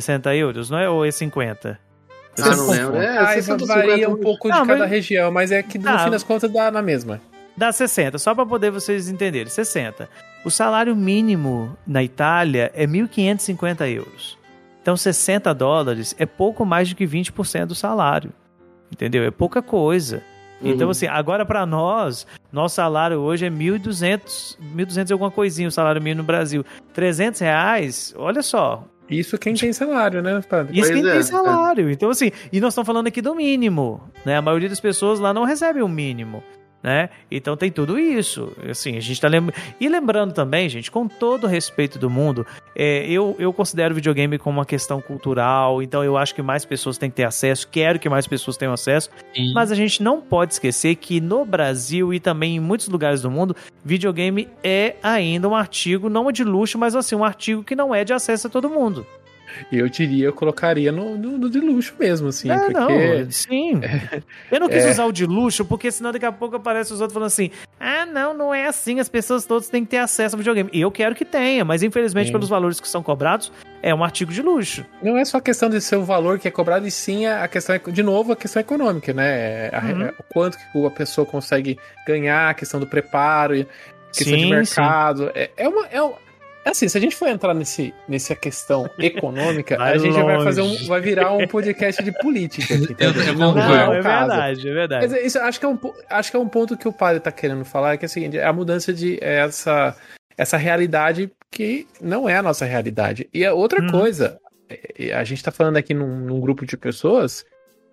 [0.00, 0.88] 60 euros, não é?
[0.90, 1.78] Ou é 50?
[2.38, 2.96] Ah, não lembro.
[2.96, 4.90] É, ah, varia um pouco de cada mas...
[4.90, 7.20] região, mas é que no ah, fim das contas dá na mesma.
[7.56, 9.48] Dá 60, só para poder vocês entenderem.
[9.48, 10.06] 60.
[10.44, 14.38] O salário mínimo na Itália é 1.550 euros.
[14.82, 18.30] Então 60 dólares é pouco mais do que 20% do salário.
[18.92, 19.24] Entendeu?
[19.24, 20.22] É pouca coisa.
[20.60, 20.70] Uhum.
[20.70, 25.72] Então, assim, agora para nós, nosso salário hoje é 1.200, 1.200 e alguma coisinha o
[25.72, 26.64] salário mínimo no Brasil.
[26.92, 30.78] 300 reais, olha só, isso quem tem salário, né, padre?
[30.78, 31.88] Isso pois quem é, tem salário.
[31.88, 31.92] É.
[31.92, 34.36] Então, assim, e nós estamos falando aqui do mínimo, né?
[34.36, 36.42] A maioria das pessoas lá não recebe o mínimo
[36.86, 37.10] né?
[37.28, 38.52] Então tem tudo isso.
[38.70, 39.60] Assim, a gente tá lembrando.
[39.80, 42.46] E lembrando também, gente, com todo o respeito do mundo,
[42.76, 46.64] é, eu, eu considero o videogame como uma questão cultural, então eu acho que mais
[46.64, 49.52] pessoas têm que ter acesso, quero que mais pessoas tenham acesso, Sim.
[49.52, 53.30] mas a gente não pode esquecer que no Brasil e também em muitos lugares do
[53.32, 57.92] mundo, videogame é ainda um artigo, não de luxo, mas assim, um artigo que não
[57.92, 59.04] é de acesso a todo mundo
[59.70, 62.50] eu diria, eu colocaria no, no, no, de luxo mesmo, assim.
[62.50, 62.72] É, porque...
[62.72, 63.80] não, sim.
[63.86, 64.90] É, eu não quis é...
[64.90, 68.04] usar o de luxo, porque senão daqui a pouco aparece os outros falando assim: ah,
[68.04, 70.70] não, não é assim, as pessoas todas têm que ter acesso ao videogame.
[70.72, 72.32] Eu quero que tenha, mas infelizmente, sim.
[72.32, 74.84] pelos valores que são cobrados, é um artigo de luxo.
[75.02, 77.46] Não é só a questão de ser o valor que é cobrado, e sim a
[77.48, 79.68] questão, de novo, a questão econômica, né?
[79.68, 80.08] A, uhum.
[80.18, 83.54] O quanto que a pessoa consegue ganhar, a questão do preparo,
[84.12, 85.30] questão sim, de mercado.
[85.34, 86.25] É, é, uma, é, é
[86.70, 90.24] assim, se a gente for entrar nesse, nessa questão econômica, vai a gente longe.
[90.24, 92.74] vai fazer um, vai virar um podcast de política.
[92.74, 95.08] Aqui, eu não, não, é verdade, é verdade.
[95.08, 95.78] Mas isso, acho que é um,
[96.10, 98.38] acho que é um ponto que o padre está querendo falar, que é o seguinte,
[98.38, 99.96] é a mudança de é essa
[100.36, 103.28] essa realidade que não é a nossa realidade.
[103.32, 103.90] E a outra hum.
[103.90, 107.44] coisa, é, a gente está falando aqui num, num grupo de pessoas,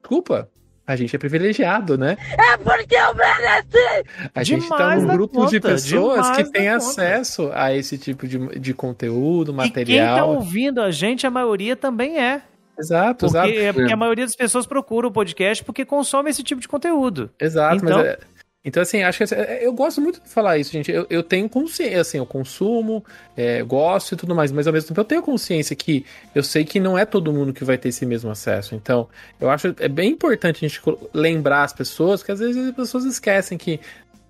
[0.01, 0.49] desculpa,
[0.85, 2.17] a gente é privilegiado, né?
[2.37, 4.05] É porque eu mereci!
[4.35, 7.63] A gente tá num grupo conta, de pessoas que tem acesso conta.
[7.63, 10.05] a esse tipo de, de conteúdo, material.
[10.05, 12.41] E quem tá ouvindo a gente, a maioria também é.
[12.77, 13.59] Exato, porque, exato.
[13.59, 17.29] É porque a maioria das pessoas procura o podcast porque consome esse tipo de conteúdo.
[17.39, 18.19] Exato, então, mas é,
[18.65, 20.89] então, assim, acho que é, eu gosto muito de falar isso, gente.
[20.89, 23.03] Eu, eu tenho consciência, assim, eu consumo,
[23.35, 26.63] é, gosto e tudo mais, mas ao mesmo tempo eu tenho consciência que eu sei
[26.63, 28.73] que não é todo mundo que vai ter esse mesmo acesso.
[28.73, 30.81] Então, eu acho é bem importante a gente
[31.13, 33.81] lembrar as pessoas, que às vezes as pessoas esquecem que,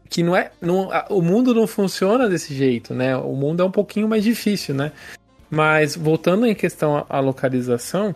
[0.10, 0.52] que não é.
[0.60, 3.16] Não, o mundo não funciona desse jeito, né?
[3.16, 4.92] O mundo é um pouquinho mais difícil, né?
[5.48, 8.16] Mas voltando em questão à localização,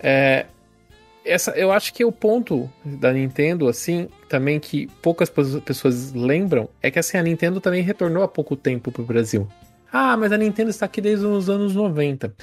[0.00, 0.46] é,
[1.24, 6.68] essa, eu acho que é o ponto da Nintendo, assim, também que poucas pessoas lembram,
[6.82, 9.48] é que assim, a Nintendo também retornou há pouco tempo pro Brasil.
[9.92, 12.34] Ah, mas a Nintendo está aqui desde os anos 90.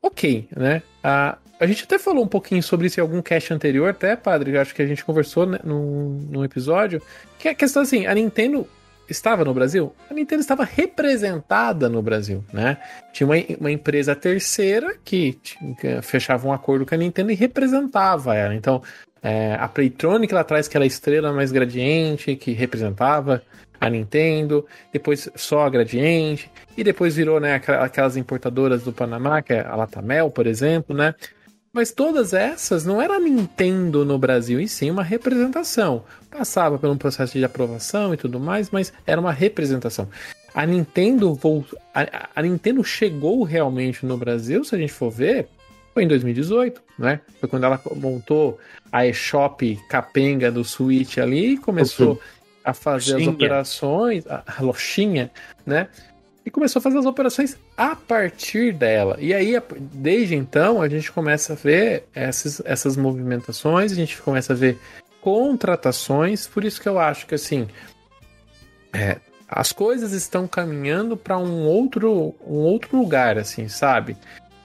[0.00, 0.82] Ok, né?
[1.02, 4.56] A, a gente até falou um pouquinho sobre isso em algum cast anterior, até, padre,
[4.56, 7.02] acho que a gente conversou né, num, num episódio,
[7.38, 8.66] que é a questão assim, a Nintendo
[9.08, 9.94] estava no Brasil?
[10.10, 12.78] A Nintendo estava representada no Brasil, né?
[13.12, 15.38] Tinha uma, uma empresa terceira que,
[15.80, 18.54] que, fechava um acordo com a Nintendo e representava ela.
[18.54, 18.82] Então,
[19.22, 23.42] é, a Playtronic lá atrás, que era a estrela mais gradiente, que representava
[23.80, 29.52] a Nintendo, depois só a Gradiente, e depois virou né, aquelas importadoras do Panamá, que
[29.52, 31.16] é a Latamel, por exemplo, né?
[31.72, 36.04] Mas todas essas não era Nintendo no Brasil, e sim uma representação.
[36.30, 40.06] Passava por um processo de aprovação e tudo mais, mas era uma representação.
[40.54, 41.38] A Nintendo
[41.94, 45.48] a, a Nintendo chegou realmente no Brasil, se a gente for ver,
[45.94, 47.20] foi em 2018, né?
[47.40, 48.58] Foi quando ela montou
[48.90, 52.20] a eShop capenga do Switch ali e começou
[52.62, 55.30] a fazer as operações, a, a lojinha,
[55.64, 55.88] né?
[56.44, 59.16] E começou a fazer as operações a partir dela.
[59.20, 64.52] E aí, desde então, a gente começa a ver essas, essas movimentações, a gente começa
[64.52, 64.78] a ver
[65.20, 67.68] contratações, por isso que eu acho que assim
[68.92, 74.16] é, as coisas estão caminhando para um outro, um outro lugar, assim, sabe?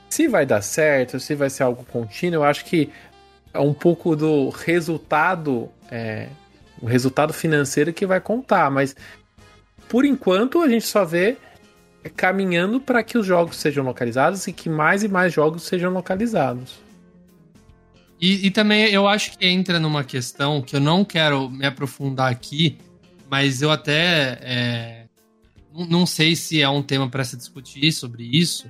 [0.10, 2.90] Se vai dar certo, se vai ser algo contínuo, eu acho que
[3.54, 6.28] é um pouco do resultado, é,
[6.82, 8.96] o resultado financeiro que vai contar, mas
[9.88, 11.38] por enquanto a gente só vê
[12.10, 16.80] caminhando para que os jogos sejam localizados e que mais e mais jogos sejam localizados.
[18.20, 22.32] E, e, também eu acho que entra numa questão que eu não quero me aprofundar
[22.32, 22.78] aqui,
[23.30, 25.06] mas eu até é,
[25.72, 28.70] não sei se é um tema para se discutir sobre isso,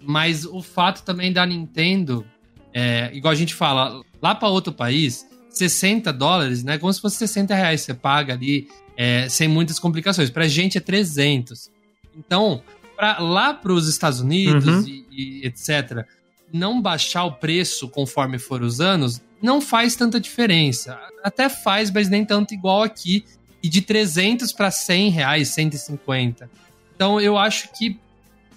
[0.00, 2.26] mas o fato também da Nintendo,
[2.74, 6.78] é, igual a gente fala, lá para outro país, 60 dólares, né?
[6.78, 10.30] Como se fosse 60 reais você paga ali, é, sem muitas complicações.
[10.30, 11.70] Pra gente é 300.
[12.16, 12.62] Então,
[12.96, 14.84] pra, lá para os Estados Unidos uhum.
[14.86, 15.06] e,
[15.42, 16.06] e etc.,
[16.52, 20.98] não baixar o preço conforme for os anos, não faz tanta diferença.
[21.24, 23.24] Até faz, mas nem tanto igual aqui.
[23.62, 26.50] E de 300 para 100 reais, 150.
[26.94, 27.98] Então eu acho que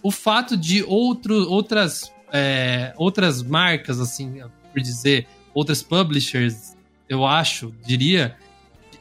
[0.01, 4.41] o fato de outro, outras, é, outras marcas, assim,
[4.71, 6.75] por dizer, outras publishers,
[7.07, 8.35] eu acho, diria,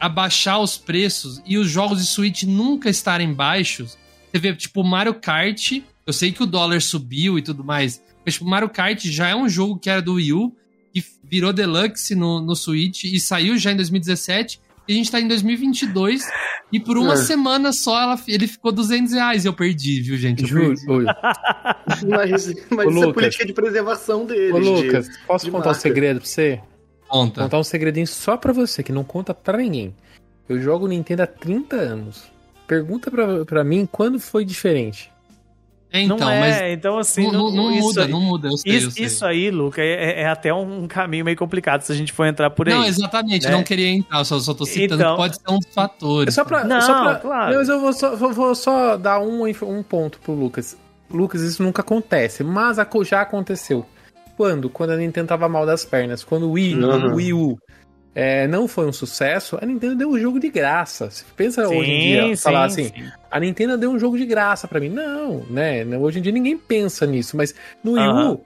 [0.00, 3.98] abaixar os preços e os jogos de Switch nunca estarem baixos.
[4.34, 8.34] Você vê, tipo, Mario Kart, eu sei que o dólar subiu e tudo mais, mas,
[8.34, 10.52] tipo, Mario Kart já é um jogo que era do Wii U,
[10.92, 14.60] que virou Deluxe no, no Switch e saiu já em 2017.
[14.88, 16.28] E a gente tá em 2022
[16.72, 17.16] e por uma é.
[17.16, 20.44] semana só ela, ele ficou 200 reais e eu perdi, viu, gente?
[20.44, 20.74] Juro.
[22.04, 24.52] mas mas isso é política de preservação deles.
[24.52, 25.78] Ô, Lucas, de, posso de contar marca.
[25.78, 26.60] um segredo pra você?
[27.08, 27.42] Conta.
[27.44, 29.94] Contar um segredinho só pra você, que não conta pra ninguém.
[30.48, 32.33] Eu jogo Nintendo há 30 anos.
[32.66, 35.12] Pergunta pra, pra mim quando foi diferente.
[35.94, 37.30] É, então, não é, mas então assim.
[37.30, 38.48] Não, não, não muda, aí, não muda.
[38.48, 39.04] Eu sei, isso, eu sei.
[39.04, 42.50] isso aí, Luca, é, é, até um caminho meio complicado se a gente for entrar
[42.50, 42.74] por aí.
[42.74, 43.52] Não, exatamente, né?
[43.52, 46.34] não queria entrar, só, só tô citando então, que pode ser um dos fatores.
[46.34, 47.54] É só pra, não, só pra, claro.
[47.54, 50.76] Mas eu vou só, vou só dar um, um ponto pro Lucas.
[51.08, 53.86] Lucas, isso nunca acontece, mas já aconteceu.
[54.36, 54.68] Quando?
[54.68, 56.24] Quando a Nintendo tava mal das pernas.
[56.24, 57.12] Quando o Wii, uhum.
[57.12, 57.58] o Wii U
[58.14, 61.10] é, não foi um sucesso, a Nintendo deu um jogo de graça.
[61.10, 63.10] Se pensa sim, hoje em dia, sim, falar assim, sim.
[63.30, 64.88] a Nintendo deu um jogo de graça para mim.
[64.88, 65.84] Não, né?
[65.98, 68.40] Hoje em dia ninguém pensa nisso, mas no Wii U,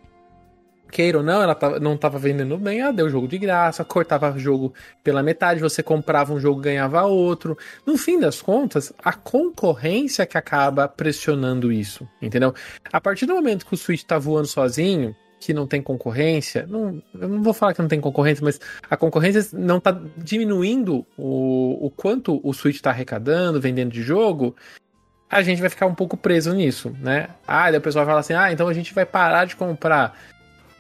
[0.91, 4.39] queira ou não, ela não tava vendendo bem, ela deu jogo de graça, cortava o
[4.39, 4.73] jogo
[5.05, 7.57] pela metade, você comprava um jogo, ganhava outro.
[7.85, 12.55] No fim das contas, a concorrência que acaba pressionando isso, entendeu?
[12.91, 17.01] A partir do momento que o Switch tá voando sozinho, que não tem concorrência, não,
[17.19, 21.87] eu não vou falar que não tem concorrência, mas a concorrência não está diminuindo o,
[21.87, 24.57] o quanto o Switch está arrecadando, vendendo de jogo,
[25.31, 27.29] a gente vai ficar um pouco preso nisso, né?
[27.47, 30.19] Ah, daí o pessoal fala assim, ah, então a gente vai parar de comprar.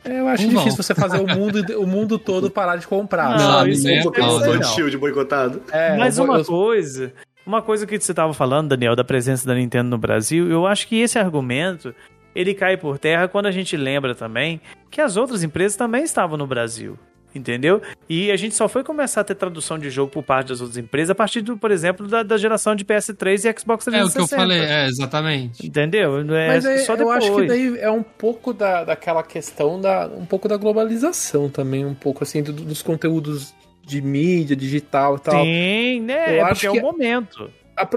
[0.04, 3.30] É, eu acho não difícil você fazer o mundo, o mundo todo parar de comprar.
[3.36, 3.70] Não, sabe?
[3.72, 5.62] isso é, é Shield boicotado.
[5.70, 6.44] É, Mas uma eu...
[6.44, 7.12] coisa,
[7.44, 10.86] uma coisa que você estava falando, Daniel, da presença da Nintendo no Brasil, eu acho
[10.86, 11.94] que esse argumento
[12.38, 16.38] ele cai por terra quando a gente lembra também que as outras empresas também estavam
[16.38, 16.96] no Brasil.
[17.34, 17.82] Entendeu?
[18.08, 20.78] E a gente só foi começar a ter tradução de jogo por parte das outras
[20.78, 23.90] empresas a partir, do, por exemplo, da, da geração de PS3 e Xbox 360.
[23.90, 25.66] É o que eu falei, é, exatamente.
[25.66, 26.20] Entendeu?
[26.34, 27.22] É Mas é, só depois.
[27.22, 30.06] eu acho que daí é um pouco da, daquela questão da.
[30.06, 33.52] um pouco da globalização também, um pouco assim, do, dos conteúdos
[33.84, 35.44] de mídia, digital e tal.
[35.44, 36.38] Sim, né?
[36.38, 37.50] Eu é acho que é o momento.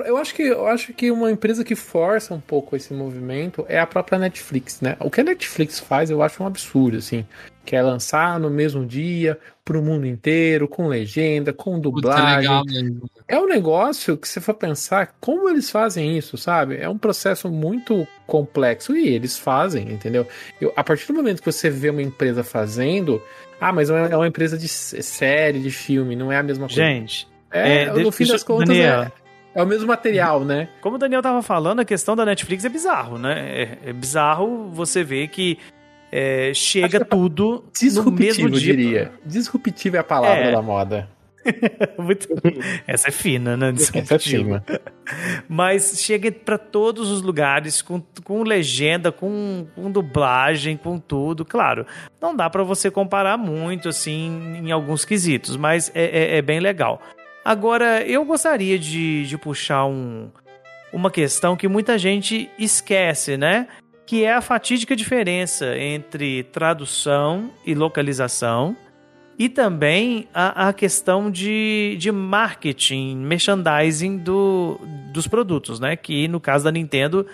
[0.05, 3.79] Eu acho, que, eu acho que uma empresa que força um pouco esse movimento é
[3.79, 4.95] a própria Netflix, né?
[4.99, 7.25] O que a Netflix faz eu acho um absurdo, assim.
[7.65, 12.49] Que é lançar no mesmo dia, pro mundo inteiro, com legenda, com dublagem.
[13.27, 16.77] É um negócio que, se for pensar, como eles fazem isso, sabe?
[16.77, 20.27] É um processo muito complexo e eles fazem, entendeu?
[20.59, 23.21] Eu, a partir do momento que você vê uma empresa fazendo,
[23.59, 26.81] ah, mas é uma empresa de série, de filme, não é a mesma coisa.
[26.81, 29.11] Gente, é, é, no fim das contas, Daniel, é,
[29.53, 30.69] é o mesmo material, né?
[30.81, 33.49] Como o Daniel tava falando, a questão da Netflix é bizarro, né?
[33.49, 35.57] É, é bizarro você ver que
[36.11, 37.63] é, chega que é tudo
[37.95, 38.59] no mesmo dia.
[38.59, 39.11] diria.
[39.25, 40.51] Disruptivo é a palavra é.
[40.51, 41.09] da moda.
[41.97, 42.27] Muito...
[42.85, 43.73] Essa é fina, né?
[43.75, 44.63] Essa é fina.
[45.49, 51.43] Mas chega para todos os lugares, com, com legenda, com, com dublagem, com tudo.
[51.43, 51.85] Claro,
[52.21, 56.59] não dá para você comparar muito, assim, em alguns quesitos, mas é, é, é bem
[56.59, 57.01] legal.
[57.43, 60.29] Agora, eu gostaria de, de puxar um,
[60.93, 63.67] uma questão que muita gente esquece, né?
[64.05, 68.75] Que é a fatídica diferença entre tradução e localização
[69.39, 74.79] e também a, a questão de, de marketing, merchandising do,
[75.11, 75.95] dos produtos, né?
[75.95, 77.25] Que no caso da Nintendo,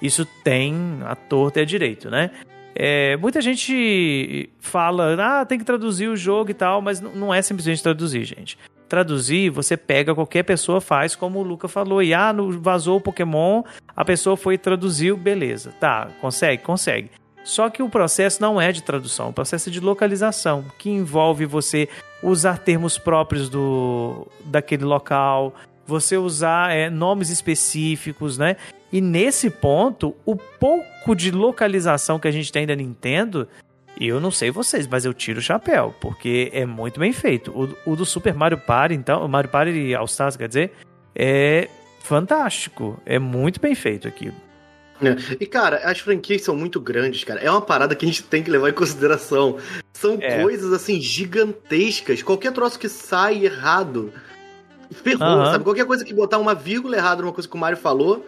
[0.00, 2.30] isso tem a torta e a direito, né?
[2.72, 7.40] É, muita gente fala, ah, tem que traduzir o jogo e tal, mas não é
[7.42, 8.56] simplesmente traduzir, gente.
[8.88, 13.62] Traduzir, você pega, qualquer pessoa faz, como o Luca falou, e ah, vazou o Pokémon,
[13.96, 15.72] a pessoa foi e traduziu, beleza.
[15.80, 16.62] Tá, consegue?
[16.62, 17.10] Consegue.
[17.42, 21.46] Só que o processo não é de tradução, o processo é de localização, que envolve
[21.46, 21.88] você
[22.20, 25.54] usar termos próprios do daquele local,
[25.86, 28.56] você usar é, nomes específicos, né?
[28.92, 33.46] E nesse ponto, o pouco de localização que a gente tem da Nintendo,
[34.00, 37.50] eu não sei vocês, mas eu tiro o chapéu, porque é muito bem feito.
[37.50, 40.72] O, o do Super Mario Party, então, o Mario Party All Stars, quer dizer,
[41.14, 41.68] é
[42.00, 44.34] fantástico, é muito bem feito aquilo.
[45.02, 45.14] É.
[45.38, 47.40] E, cara, as franquias são muito grandes, cara.
[47.40, 49.58] É uma parada que a gente tem que levar em consideração.
[49.92, 50.40] São É.
[50.42, 52.22] coisas, assim, gigantescas.
[52.22, 54.12] Qualquer troço que sai errado,
[54.90, 55.64] ferrou, sabe?
[55.64, 58.24] Qualquer coisa que botar uma vírgula errada numa coisa que o Mario falou,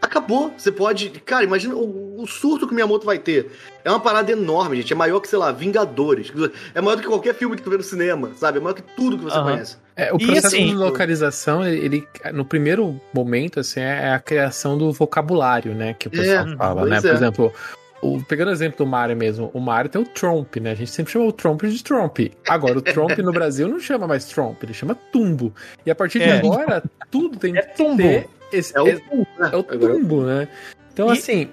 [0.00, 0.52] acabou.
[0.56, 1.10] Você pode...
[1.24, 3.50] Cara, imagina o, o surto que o Miyamoto vai ter.
[3.84, 4.92] É uma parada enorme, gente.
[4.92, 6.32] É maior que, sei lá, Vingadores.
[6.74, 8.58] É maior do que qualquer filme que tu vê no cinema, sabe?
[8.58, 9.52] É maior que tudo que você Aham.
[9.52, 9.76] conhece.
[9.96, 14.78] É, o processo assim, de localização, ele, ele, no primeiro momento, assim, é a criação
[14.78, 15.94] do vocabulário, né?
[15.98, 16.98] Que o pessoal É, fala, né?
[16.98, 17.00] é.
[17.00, 17.52] Por exemplo,
[18.00, 20.70] o, pegando o exemplo do Mario mesmo, o Mario tem o Tromp, né?
[20.70, 22.18] A gente sempre chama o Tromp de Tromp.
[22.46, 25.52] Agora, o Tromp no Brasil não chama mais Tromp, ele chama Tumbo.
[25.84, 26.38] E a partir de É.
[26.38, 26.80] agora,
[27.10, 27.96] tudo tem É que Tumbo.
[27.96, 29.00] ter esse, É o é, né?
[29.52, 30.48] é o Agora- Tumbo, né?
[30.92, 31.48] Então, E- assim,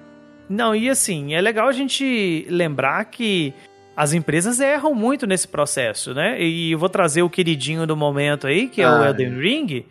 [0.48, 3.52] Não, e assim, é legal a gente lembrar que
[3.96, 6.40] as empresas erram muito nesse processo, né?
[6.40, 9.84] E eu vou trazer o queridinho do momento aí, que é o Ah, Elden Ring,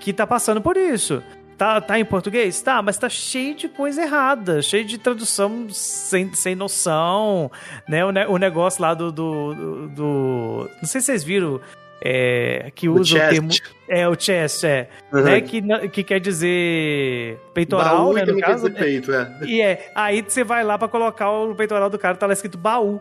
[0.00, 1.22] que tá passando por isso.
[1.56, 2.60] Tá, tá em português?
[2.60, 7.48] Tá, mas tá cheio de coisa errada, cheio de tradução sem, sem noção,
[7.88, 8.04] né?
[8.04, 11.60] O, ne- o negócio lá do, do, do- do- Não sei se vocês viram,
[12.04, 13.30] é, que O usa o chest.
[13.30, 13.48] termo...
[13.88, 14.88] É, o chest, é.
[15.12, 15.22] Uhum.
[15.22, 18.68] Né, que, que quer dizer peitoral, Baú né, e no caso.
[18.68, 19.38] dizer peito, é.
[19.46, 22.58] E é, aí você vai lá pra colocar o peitoral do cara, tá lá escrito
[22.58, 23.00] baú.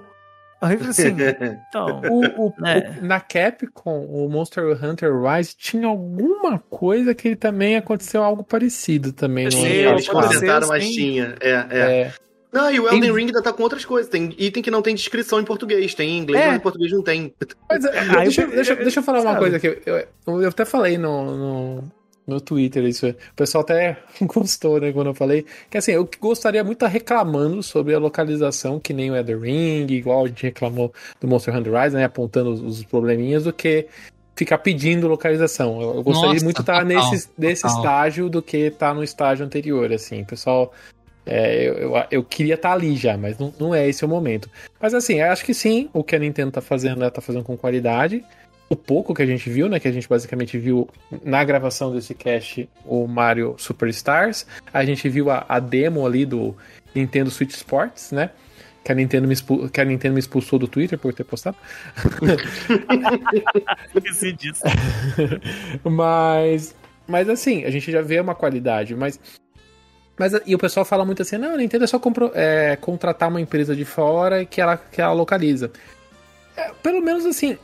[0.62, 1.16] Aí assim,
[1.70, 2.02] então.
[2.10, 3.00] o, o- É.
[3.02, 8.44] o- na Capcom, o Monster Hunter Rise tinha alguma coisa que ele também aconteceu algo
[8.44, 9.46] parecido também.
[9.46, 11.36] no Sim, eles consertaram, mas tinha.
[11.42, 11.80] É, é.
[11.80, 12.12] É,
[12.52, 14.10] Não, e o Elden Tem- Ring ainda tá com outras coisas.
[14.12, 15.94] Tem item que não tem descrição em português.
[15.96, 16.48] Tem em inglês, É.
[16.48, 17.34] mas em português não tem.
[17.70, 20.50] Mas, é, Aí deixa, eu- deixa, deixa eu falar uma coisa que eu, eu, eu
[20.50, 21.84] até falei no, no,
[22.28, 23.08] no Twitter isso.
[23.08, 25.46] O pessoal até gostou, né, quando eu falei.
[25.70, 29.40] Que assim, eu gostaria muito de estar reclamando sobre a localização, que nem o Elden
[29.40, 33.54] Ring, igual a gente reclamou do Monster Hunter Rise, né, apontando os, os probleminhas, do
[33.54, 33.88] que
[34.36, 35.82] ficar pedindo localização.
[35.82, 37.78] Eu, eu gostaria Nossa, muito de estar total, nesse, nesse total.
[37.78, 40.24] estágio do que estar no estágio anterior, assim.
[40.24, 40.74] O pessoal...
[41.34, 44.50] é, eu, eu, eu queria estar ali já, mas não, não é esse o momento.
[44.82, 47.46] Mas assim, eu acho que sim, o que a Nintendo tá fazendo, ela tá fazendo
[47.46, 48.22] com qualidade.
[48.68, 49.80] O pouco que a gente viu, né?
[49.80, 50.90] Que a gente basicamente viu
[51.24, 54.46] na gravação desse cast o Mario Superstars.
[54.74, 56.54] A gente viu a, a demo ali do
[56.94, 58.32] Nintendo Switch Sports, né?
[58.84, 61.56] Que a, Nintendo me expul- que a Nintendo me expulsou do Twitter por ter postado.
[63.96, 64.64] Esqueci disso.
[65.90, 66.76] mas,
[67.08, 69.18] mas assim, a gente já vê uma qualidade, mas.
[70.18, 73.30] Mas, e o pessoal fala muito assim, não, a Nintendo é só compro- é, contratar
[73.30, 75.72] uma empresa de fora que ela, que ela localiza.
[76.56, 77.58] É, pelo menos assim,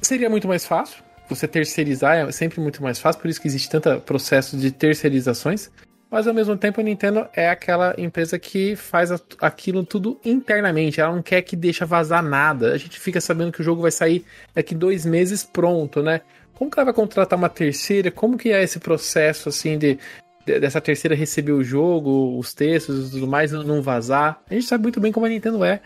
[0.00, 1.02] seria muito mais fácil.
[1.28, 5.70] Você terceirizar é sempre muito mais fácil, por isso que existe tanto processo de terceirizações.
[6.10, 9.10] Mas ao mesmo tempo a Nintendo é aquela empresa que faz
[9.40, 11.00] aquilo tudo internamente.
[11.02, 12.72] Ela não quer que deixa vazar nada.
[12.72, 14.24] A gente fica sabendo que o jogo vai sair
[14.54, 16.22] daqui dois meses pronto, né?
[16.54, 18.10] Como que ela vai contratar uma terceira?
[18.10, 19.98] Como que é esse processo assim de-
[20.60, 24.40] dessa terceira receber o jogo, os textos e tudo mais, não vazar?
[24.50, 25.80] A gente sabe muito bem como a Nintendo é.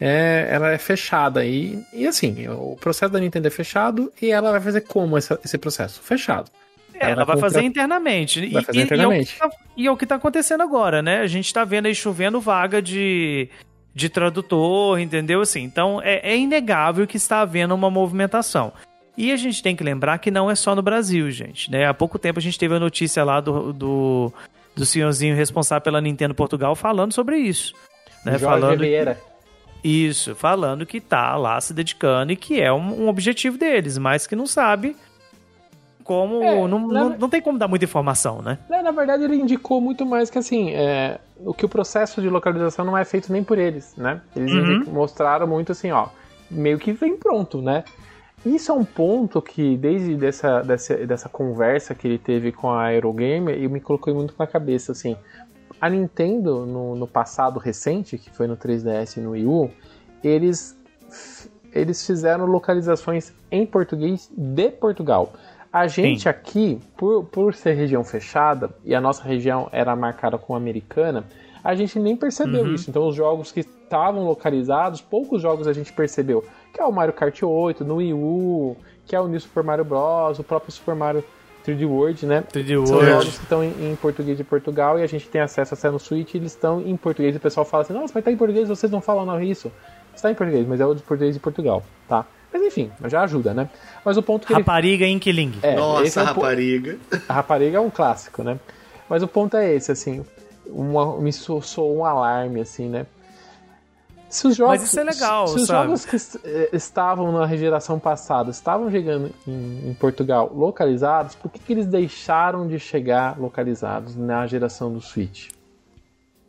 [0.00, 4.52] É, ela é fechada e, e assim, o processo da Nintendo é fechado e ela
[4.52, 6.00] vai fazer como essa- esse processo?
[6.00, 6.50] Fechado.
[6.94, 8.40] É, ela vai contra- fazer internamente.
[8.48, 9.36] Vai E- fazer e, internamente.
[9.36, 11.18] E é, o que tá, e é o que tá acontecendo agora, né?
[11.20, 13.48] A gente tá vendo aí chovendo vaga de,
[13.92, 15.40] de tradutor, entendeu?
[15.40, 18.72] Assim, então é, é inegável que está havendo uma movimentação.
[19.20, 21.70] E a gente tem que lembrar que não é só no Brasil, gente.
[21.72, 21.84] Né?
[21.86, 24.32] Há pouco tempo a gente teve a notícia lá do, do,
[24.76, 27.74] do senhorzinho responsável pela Nintendo Portugal falando sobre isso.
[28.24, 28.38] Né?
[28.38, 29.20] Jorge Falando Vieira.
[29.82, 34.24] isso, falando que tá lá se dedicando e que é um, um objetivo deles, mas
[34.24, 34.96] que não sabe
[36.04, 36.42] como.
[36.42, 38.58] É, não, na- não, não tem como dar muita informação, né?
[38.68, 42.84] Na verdade, ele indicou muito mais que assim, é, o que o processo de localização
[42.84, 44.20] não é feito nem por eles, né?
[44.34, 44.84] Eles Uhum.
[44.92, 46.06] mostraram muito assim, ó,
[46.50, 47.84] meio que vem pronto, né?
[48.46, 52.84] Isso é um ponto que, desde dessa, dessa, dessa conversa que ele teve com a
[52.84, 55.16] Aerogamer, me colocou muito na cabeça, assim.
[55.80, 59.70] A Nintendo, no, no passado recente, que foi no 3DS e no Wii U,
[60.24, 60.76] eles,
[61.72, 65.32] eles fizeram localizações em português de Portugal.
[65.72, 70.54] A gente aqui, por, por ser região fechada, e a nossa região era marcada com
[70.56, 71.24] americana,
[71.62, 72.74] a gente nem percebeu Uhum.
[72.74, 72.88] isso.
[72.88, 76.44] Então, os jogos que estavam localizados, poucos jogos a gente percebeu.
[76.72, 78.76] Que é o Mario Kart 8 no Wii U,
[79.06, 81.24] que é o New Super Mario Bros., o próprio Super Mario
[81.66, 82.44] 3D World, né?
[82.52, 83.10] 3D São World.
[83.12, 85.98] jogos que estão em, em português de Portugal e a gente tem acesso até no
[85.98, 87.34] Switch eles estão em português.
[87.34, 89.70] E o pessoal fala assim: Nossa, mas tá em português, vocês não falam não isso.
[90.14, 92.24] Está em português, mas é o de português de Portugal, tá?
[92.52, 93.68] Mas enfim, já ajuda, né?
[94.04, 95.54] Mas o ponto que ele Rapariga Inkiling.
[95.62, 96.98] é, esse Nossa, é o po- rapariga.
[97.28, 98.58] a rapariga é um clássico, né?
[99.08, 100.24] Mas o ponto é esse, assim,
[100.66, 103.06] uma, me so- soou um alarme, assim, né?
[104.28, 107.46] Se os jogos, Mas isso é legal, se, se os jogos que eh, estavam na
[107.56, 113.38] geração passada estavam chegando em, em Portugal localizados, por que, que eles deixaram de chegar
[113.38, 115.48] localizados na geração do Switch?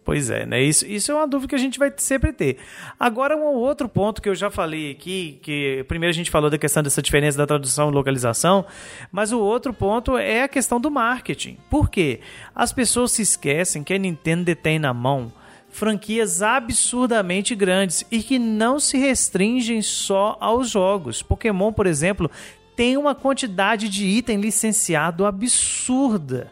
[0.04, 0.60] Pois é, né?
[0.62, 2.58] Isso, isso é uma dúvida que a gente vai sempre ter.
[3.00, 6.58] Agora, um outro ponto que eu já falei aqui, que primeiro a gente falou da
[6.58, 8.66] questão dessa diferença da tradução e localização,
[9.12, 11.60] mas o outro ponto é a questão do marketing.
[11.70, 12.22] Por quê?
[12.56, 15.32] As pessoas se esquecem que a Nintendo detém na mão
[15.70, 21.22] franquias absurdamente grandes e que não se restringem só aos jogos.
[21.22, 22.30] Pokémon, por exemplo,
[22.76, 26.52] tem uma quantidade de item licenciado absurda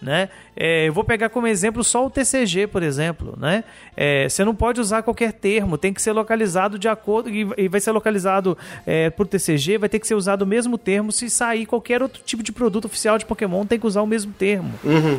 [0.00, 0.28] né?
[0.54, 3.64] É, eu vou pegar como exemplo só o TCG, por exemplo, né?
[3.96, 7.80] É, você não pode usar qualquer termo, tem que ser localizado de acordo e, vai
[7.80, 11.66] ser localizado é, por TCG, vai ter que ser usado o mesmo termo se sair
[11.66, 14.72] qualquer outro tipo de produto oficial de Pokémon, tem que usar o mesmo termo.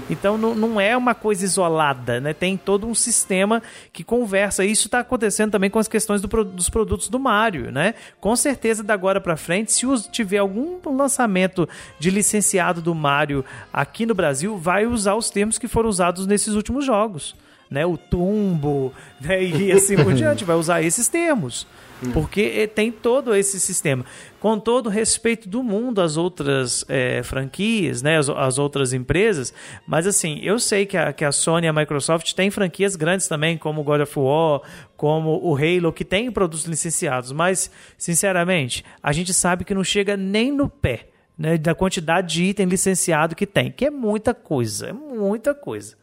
[0.09, 2.33] Então não, não é uma coisa isolada, né?
[2.33, 3.61] Tem todo um sistema
[3.91, 4.63] que conversa.
[4.63, 7.95] Isso está acontecendo também com as questões do dos produtos do Mario, né?
[8.19, 11.67] Com certeza da agora para frente, se tiver algum lançamento
[11.97, 16.53] de licenciado do Mario aqui no Brasil, vai usar os termos que foram usados nesses
[16.53, 17.35] últimos jogos.
[17.71, 18.91] Né, o tumbo,
[19.21, 21.65] né, e assim por diante, vai usar esses termos.
[22.13, 24.05] Porque eh, tem todo esse sistema.
[24.39, 29.53] Com todo o respeito do mundo às outras eh, franquias, né, as, as outras empresas,
[29.87, 33.27] mas assim, eu sei que a, que a Sony e a Microsoft têm franquias grandes
[33.27, 34.61] também, como o God of War,
[34.95, 40.15] como o Halo, que tem produtos licenciados, mas, sinceramente, a gente sabe que não chega
[40.15, 41.07] nem no pé
[41.39, 45.95] né, da quantidade de item licenciado que tem, que é muita coisa, é muita coisa.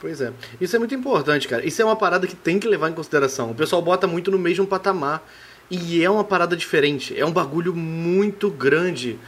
[0.00, 0.32] Pois é.
[0.60, 1.64] Isso é muito importante, cara.
[1.64, 3.50] Isso é uma parada que tem que levar em consideração.
[3.50, 5.22] O pessoal bota muito no mesmo patamar.
[5.70, 7.16] E é uma parada diferente.
[7.16, 9.18] É um bagulho muito grande.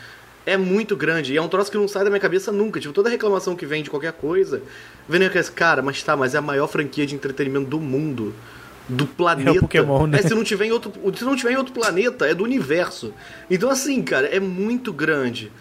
[0.46, 1.34] É muito grande.
[1.34, 2.80] E é um troço que não sai da minha cabeça nunca.
[2.80, 4.62] Tipo, toda reclamação que vem de qualquer coisa,
[5.06, 8.34] com esse cara, mas tá, mas é a maior franquia de entretenimento do mundo.
[8.88, 9.60] Do planeta.
[9.60, 10.18] Pokémon, né?
[10.18, 13.14] É, se não tiver em outro, se não tiver em outro planeta, é do universo.
[13.50, 15.52] Então, assim, cara, é muito grande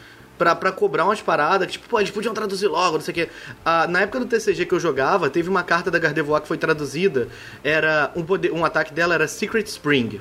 [0.42, 3.16] pra, pra cobrar umas paradas que, tipo, pô, eles podiam traduzir logo, não sei o
[3.16, 3.30] quê.
[3.64, 6.58] Ah, na época do TCG que eu jogava, teve uma carta da Gardevoir que foi
[6.58, 7.28] traduzida.
[7.64, 10.20] Era um, poder, um ataque dela era Secret Spring.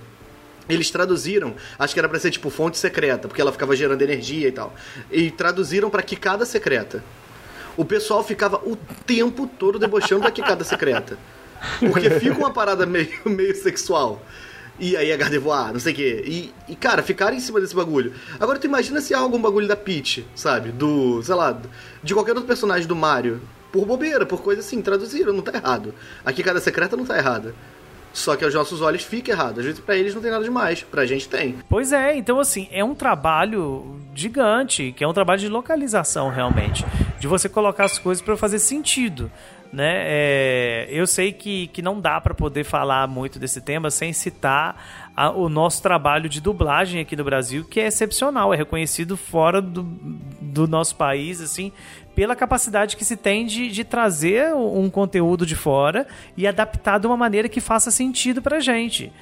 [0.68, 4.46] Eles traduziram, acho que era pra ser tipo fonte secreta, porque ela ficava gerando energia
[4.46, 4.74] e tal.
[5.10, 7.02] E traduziram pra quicada secreta.
[7.74, 8.76] O pessoal ficava o
[9.06, 11.16] tempo todo debochando da quicada secreta.
[11.78, 14.22] Porque fica uma parada meio, meio sexual.
[14.78, 16.24] E aí a Gardevoir, não sei o quê.
[16.26, 18.14] E, e, cara, ficaram em cima desse bagulho.
[18.40, 20.72] Agora tu imagina se há algum bagulho da Peach, sabe?
[20.72, 21.60] Do, sei lá,
[22.02, 23.42] de qualquer outro personagem do Mario.
[23.70, 25.94] Por bobeira, por coisa assim, traduziram, não tá errado.
[26.24, 27.54] A quicada secreta não tá errada.
[28.12, 29.58] Só que aos nossos olhos fica errado.
[29.58, 31.56] Às vezes pra eles não tem nada demais, pra gente tem.
[31.68, 36.84] Pois é, então assim, é um trabalho gigante, que é um trabalho de localização realmente,
[37.18, 39.30] de você colocar as coisas para fazer sentido.
[39.72, 40.02] Né?
[40.04, 45.10] É, eu sei que, que não dá para poder falar muito desse tema sem citar
[45.16, 49.62] a- o nosso trabalho de dublagem aqui no Brasil, que é excepcional, é reconhecido fora
[49.62, 49.84] do,
[50.40, 51.70] do nosso país, assim,
[52.16, 56.04] pela capacidade que se tem de, de trazer um conteúdo de fora
[56.36, 59.12] e adaptar de uma maneira que faça sentido pra gente.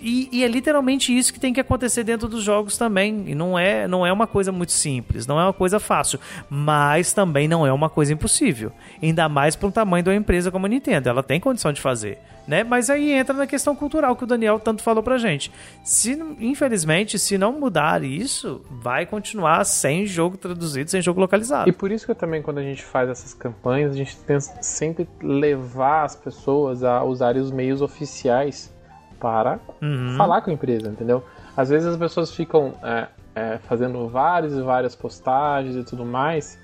[0.00, 3.24] E, e é literalmente isso que tem que acontecer dentro dos jogos também.
[3.26, 6.18] E não é, não é uma coisa muito simples, não é uma coisa fácil,
[6.48, 8.72] mas também não é uma coisa impossível.
[9.02, 11.08] Ainda mais para um tamanho de uma empresa como a Nintendo.
[11.08, 12.18] Ela tem condição de fazer.
[12.46, 12.62] Né?
[12.62, 15.50] Mas aí entra na questão cultural que o Daniel tanto falou pra gente.
[15.82, 21.68] Se, infelizmente, se não mudar isso, vai continuar sem jogo traduzido, sem jogo localizado.
[21.68, 24.62] E por isso que eu também, quando a gente faz essas campanhas, a gente tenta
[24.62, 28.72] sempre levar as pessoas a usarem os meios oficiais
[29.18, 30.14] para Uhum.
[30.16, 31.22] falar com a empresa, entendeu?
[31.56, 36.58] Às vezes as pessoas ficam é, é, fazendo várias e várias postagens e tudo mais,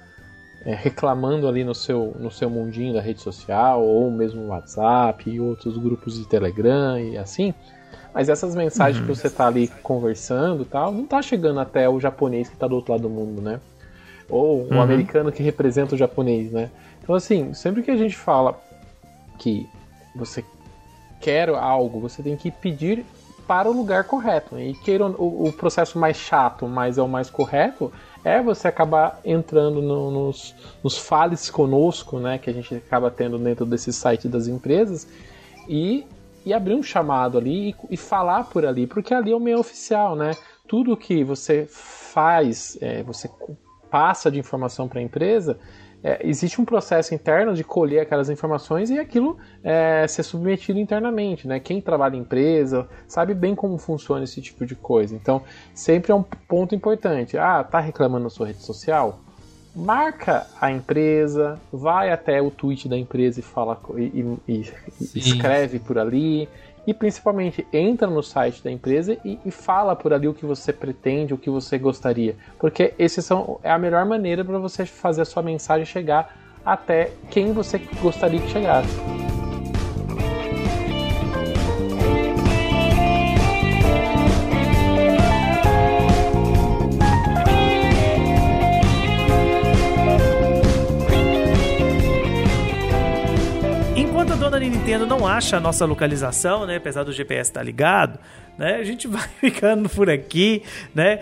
[0.64, 5.28] é, reclamando ali no seu, no seu mundinho da rede social, ou mesmo no WhatsApp
[5.28, 7.52] e outros grupos de Telegram e assim.
[8.14, 11.98] Mas essas mensagens que você tá ali conversando e tal, não tá chegando até o
[11.98, 13.58] japonês que tá do outro lado do mundo, né?
[14.28, 14.80] Ou o Uhum.
[14.82, 16.70] americano que representa o japonês, né?
[17.02, 18.60] Então, assim, sempre que a gente fala
[19.38, 19.66] que
[20.14, 20.44] você
[21.22, 23.06] quer algo, você tem que pedir
[23.46, 24.58] para o lugar correto.
[24.58, 27.92] E queira o, o processo mais chato, mas é o mais correto,
[28.24, 33.38] é você acabar entrando no, nos, nos fales conosco, né, que a gente acaba tendo
[33.38, 35.08] dentro desse site das empresas,
[35.68, 36.06] e,
[36.44, 39.58] e abrir um chamado ali e, e falar por ali, porque ali é o meio
[39.58, 40.32] oficial, né?
[40.66, 43.30] Tudo que você faz, é, você
[43.90, 45.58] passa de informação para a empresa,
[46.04, 51.46] é, existe um processo interno de colher aquelas informações e aquilo é, ser submetido internamente.
[51.46, 51.60] Né?
[51.60, 55.14] Quem trabalha em empresa sabe bem como funciona esse tipo de coisa.
[55.14, 55.42] Então,
[55.74, 57.38] sempre é um ponto importante.
[57.38, 59.20] Ah, tá reclamando na sua rede social?
[59.74, 64.72] Marca a empresa, vai até o tweet da empresa e fala e, e,
[65.14, 66.46] e escreve por ali
[66.86, 70.72] e principalmente entra no site da empresa e, e, fala por ali o que você
[70.72, 75.22] pretende, o que você gostaria, porque esses são é a melhor maneira para você fazer
[75.22, 79.21] a sua mensagem chegar até quem você gostaria que chegasse.
[94.52, 96.76] Dona Nintendo não acha a nossa localização, né?
[96.76, 98.18] Apesar do GPS estar tá ligado,
[98.58, 98.76] né?
[98.76, 100.62] A gente vai ficando por aqui,
[100.94, 101.20] né?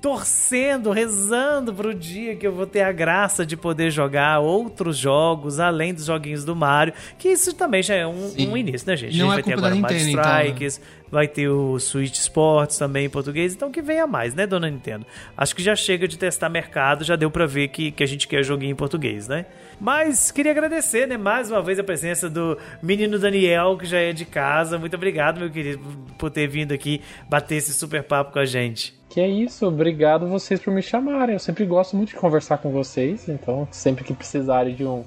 [0.00, 5.58] Torcendo, rezando pro dia que eu vou ter a graça de poder jogar outros jogos
[5.58, 9.18] além dos joguinhos do Mario, que isso também já é um, um início, né, gente?
[9.18, 10.98] Não a gente é vai ter agora Nintendo, Mario Strikes, então, né?
[11.10, 15.04] vai ter o Switch Sports também em português, então que venha mais, né, dona Nintendo?
[15.36, 18.28] Acho que já chega de testar mercado, já deu para ver que, que a gente
[18.28, 19.46] quer joguinho em português, né?
[19.80, 24.12] Mas queria agradecer, né, mais uma vez a presença do menino Daniel, que já é
[24.12, 24.78] de casa.
[24.78, 25.82] Muito obrigado, meu querido,
[26.16, 28.97] por ter vindo aqui bater esse super papo com a gente.
[29.08, 31.34] Que é isso, obrigado vocês por me chamarem.
[31.34, 35.04] Eu sempre gosto muito de conversar com vocês, então sempre que precisarem de um,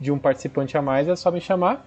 [0.00, 1.86] de um participante a mais é só me chamar.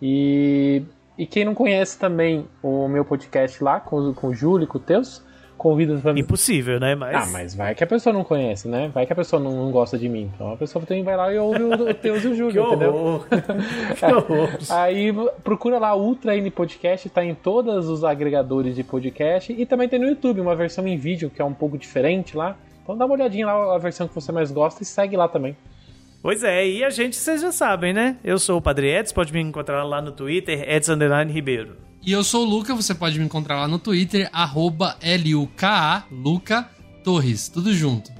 [0.00, 0.82] E,
[1.16, 4.76] e quem não conhece também o meu podcast lá com, com o Júlio e com
[4.76, 5.22] o Teus,
[5.56, 6.94] convida pra Impossível, né?
[6.94, 7.14] Mas...
[7.16, 8.90] Ah, mas vai que a pessoa não conhece, né?
[8.92, 10.30] Vai que a pessoa não, não gosta de mim.
[10.34, 12.74] Então a pessoa também vai lá e ouve o, o Teus e o Júlio, que
[12.74, 13.24] entendeu?
[13.96, 14.48] Que horror.
[14.70, 19.88] Aí procura lá Ultra N Podcast, tá em todos os agregadores de podcast e também
[19.88, 22.56] tem no YouTube uma versão em vídeo que é um pouco diferente lá.
[22.82, 25.56] Então dá uma olhadinha lá a versão que você mais gosta e segue lá também.
[26.22, 28.16] Pois é, e a gente, vocês já sabem, né?
[28.24, 30.96] Eu sou o Padre Edson, pode me encontrar lá no Twitter, Edson
[31.28, 31.85] Ribeiro.
[32.06, 36.70] E eu sou o Luca, você pode me encontrar lá no Twitter, arroba L-U-K-A, Luca
[37.02, 38.12] Torres, tudo junto.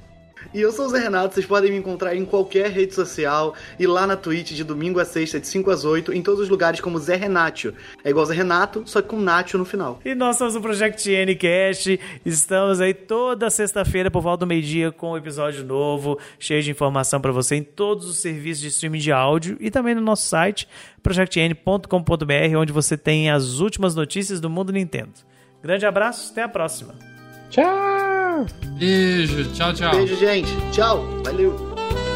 [0.57, 3.85] E eu sou o Zé Renato, vocês podem me encontrar em qualquer rede social e
[3.85, 6.81] lá na Twitch de domingo a sexta, de 5 às 8, em todos os lugares
[6.81, 7.75] como Zé Renato.
[8.03, 9.99] É igual Zé Renato, só que com Nacho no final.
[10.03, 15.11] E nós somos o Project Ncast, estamos aí toda sexta-feira por volta do meio-dia com
[15.11, 19.11] um episódio novo, cheio de informação para você em todos os serviços de streaming de
[19.11, 20.67] áudio e também no nosso site
[21.03, 25.13] projectn.com.br, onde você tem as últimas notícias do mundo Nintendo.
[25.61, 27.16] Grande abraço, até a próxima.
[27.49, 28.45] Tchau!
[28.77, 29.91] Beijo, tchau, tchau.
[29.91, 30.51] Beijo, gente.
[30.71, 31.03] Tchau.
[31.23, 31.55] Valeu.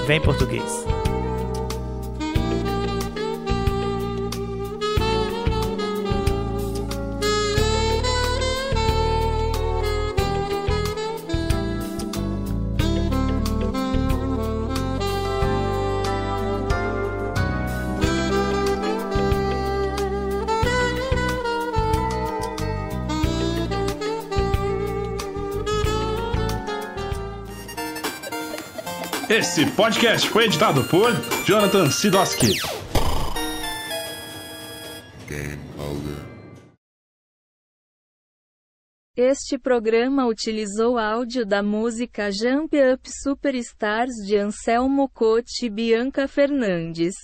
[0.05, 0.85] Vem português.
[29.41, 31.09] Esse podcast foi editado por
[31.47, 32.57] Jonathan Sidoski.
[39.17, 47.15] Este programa utilizou áudio da música Jump Up Superstars de Anselmo Cote e Bianca Fernandes.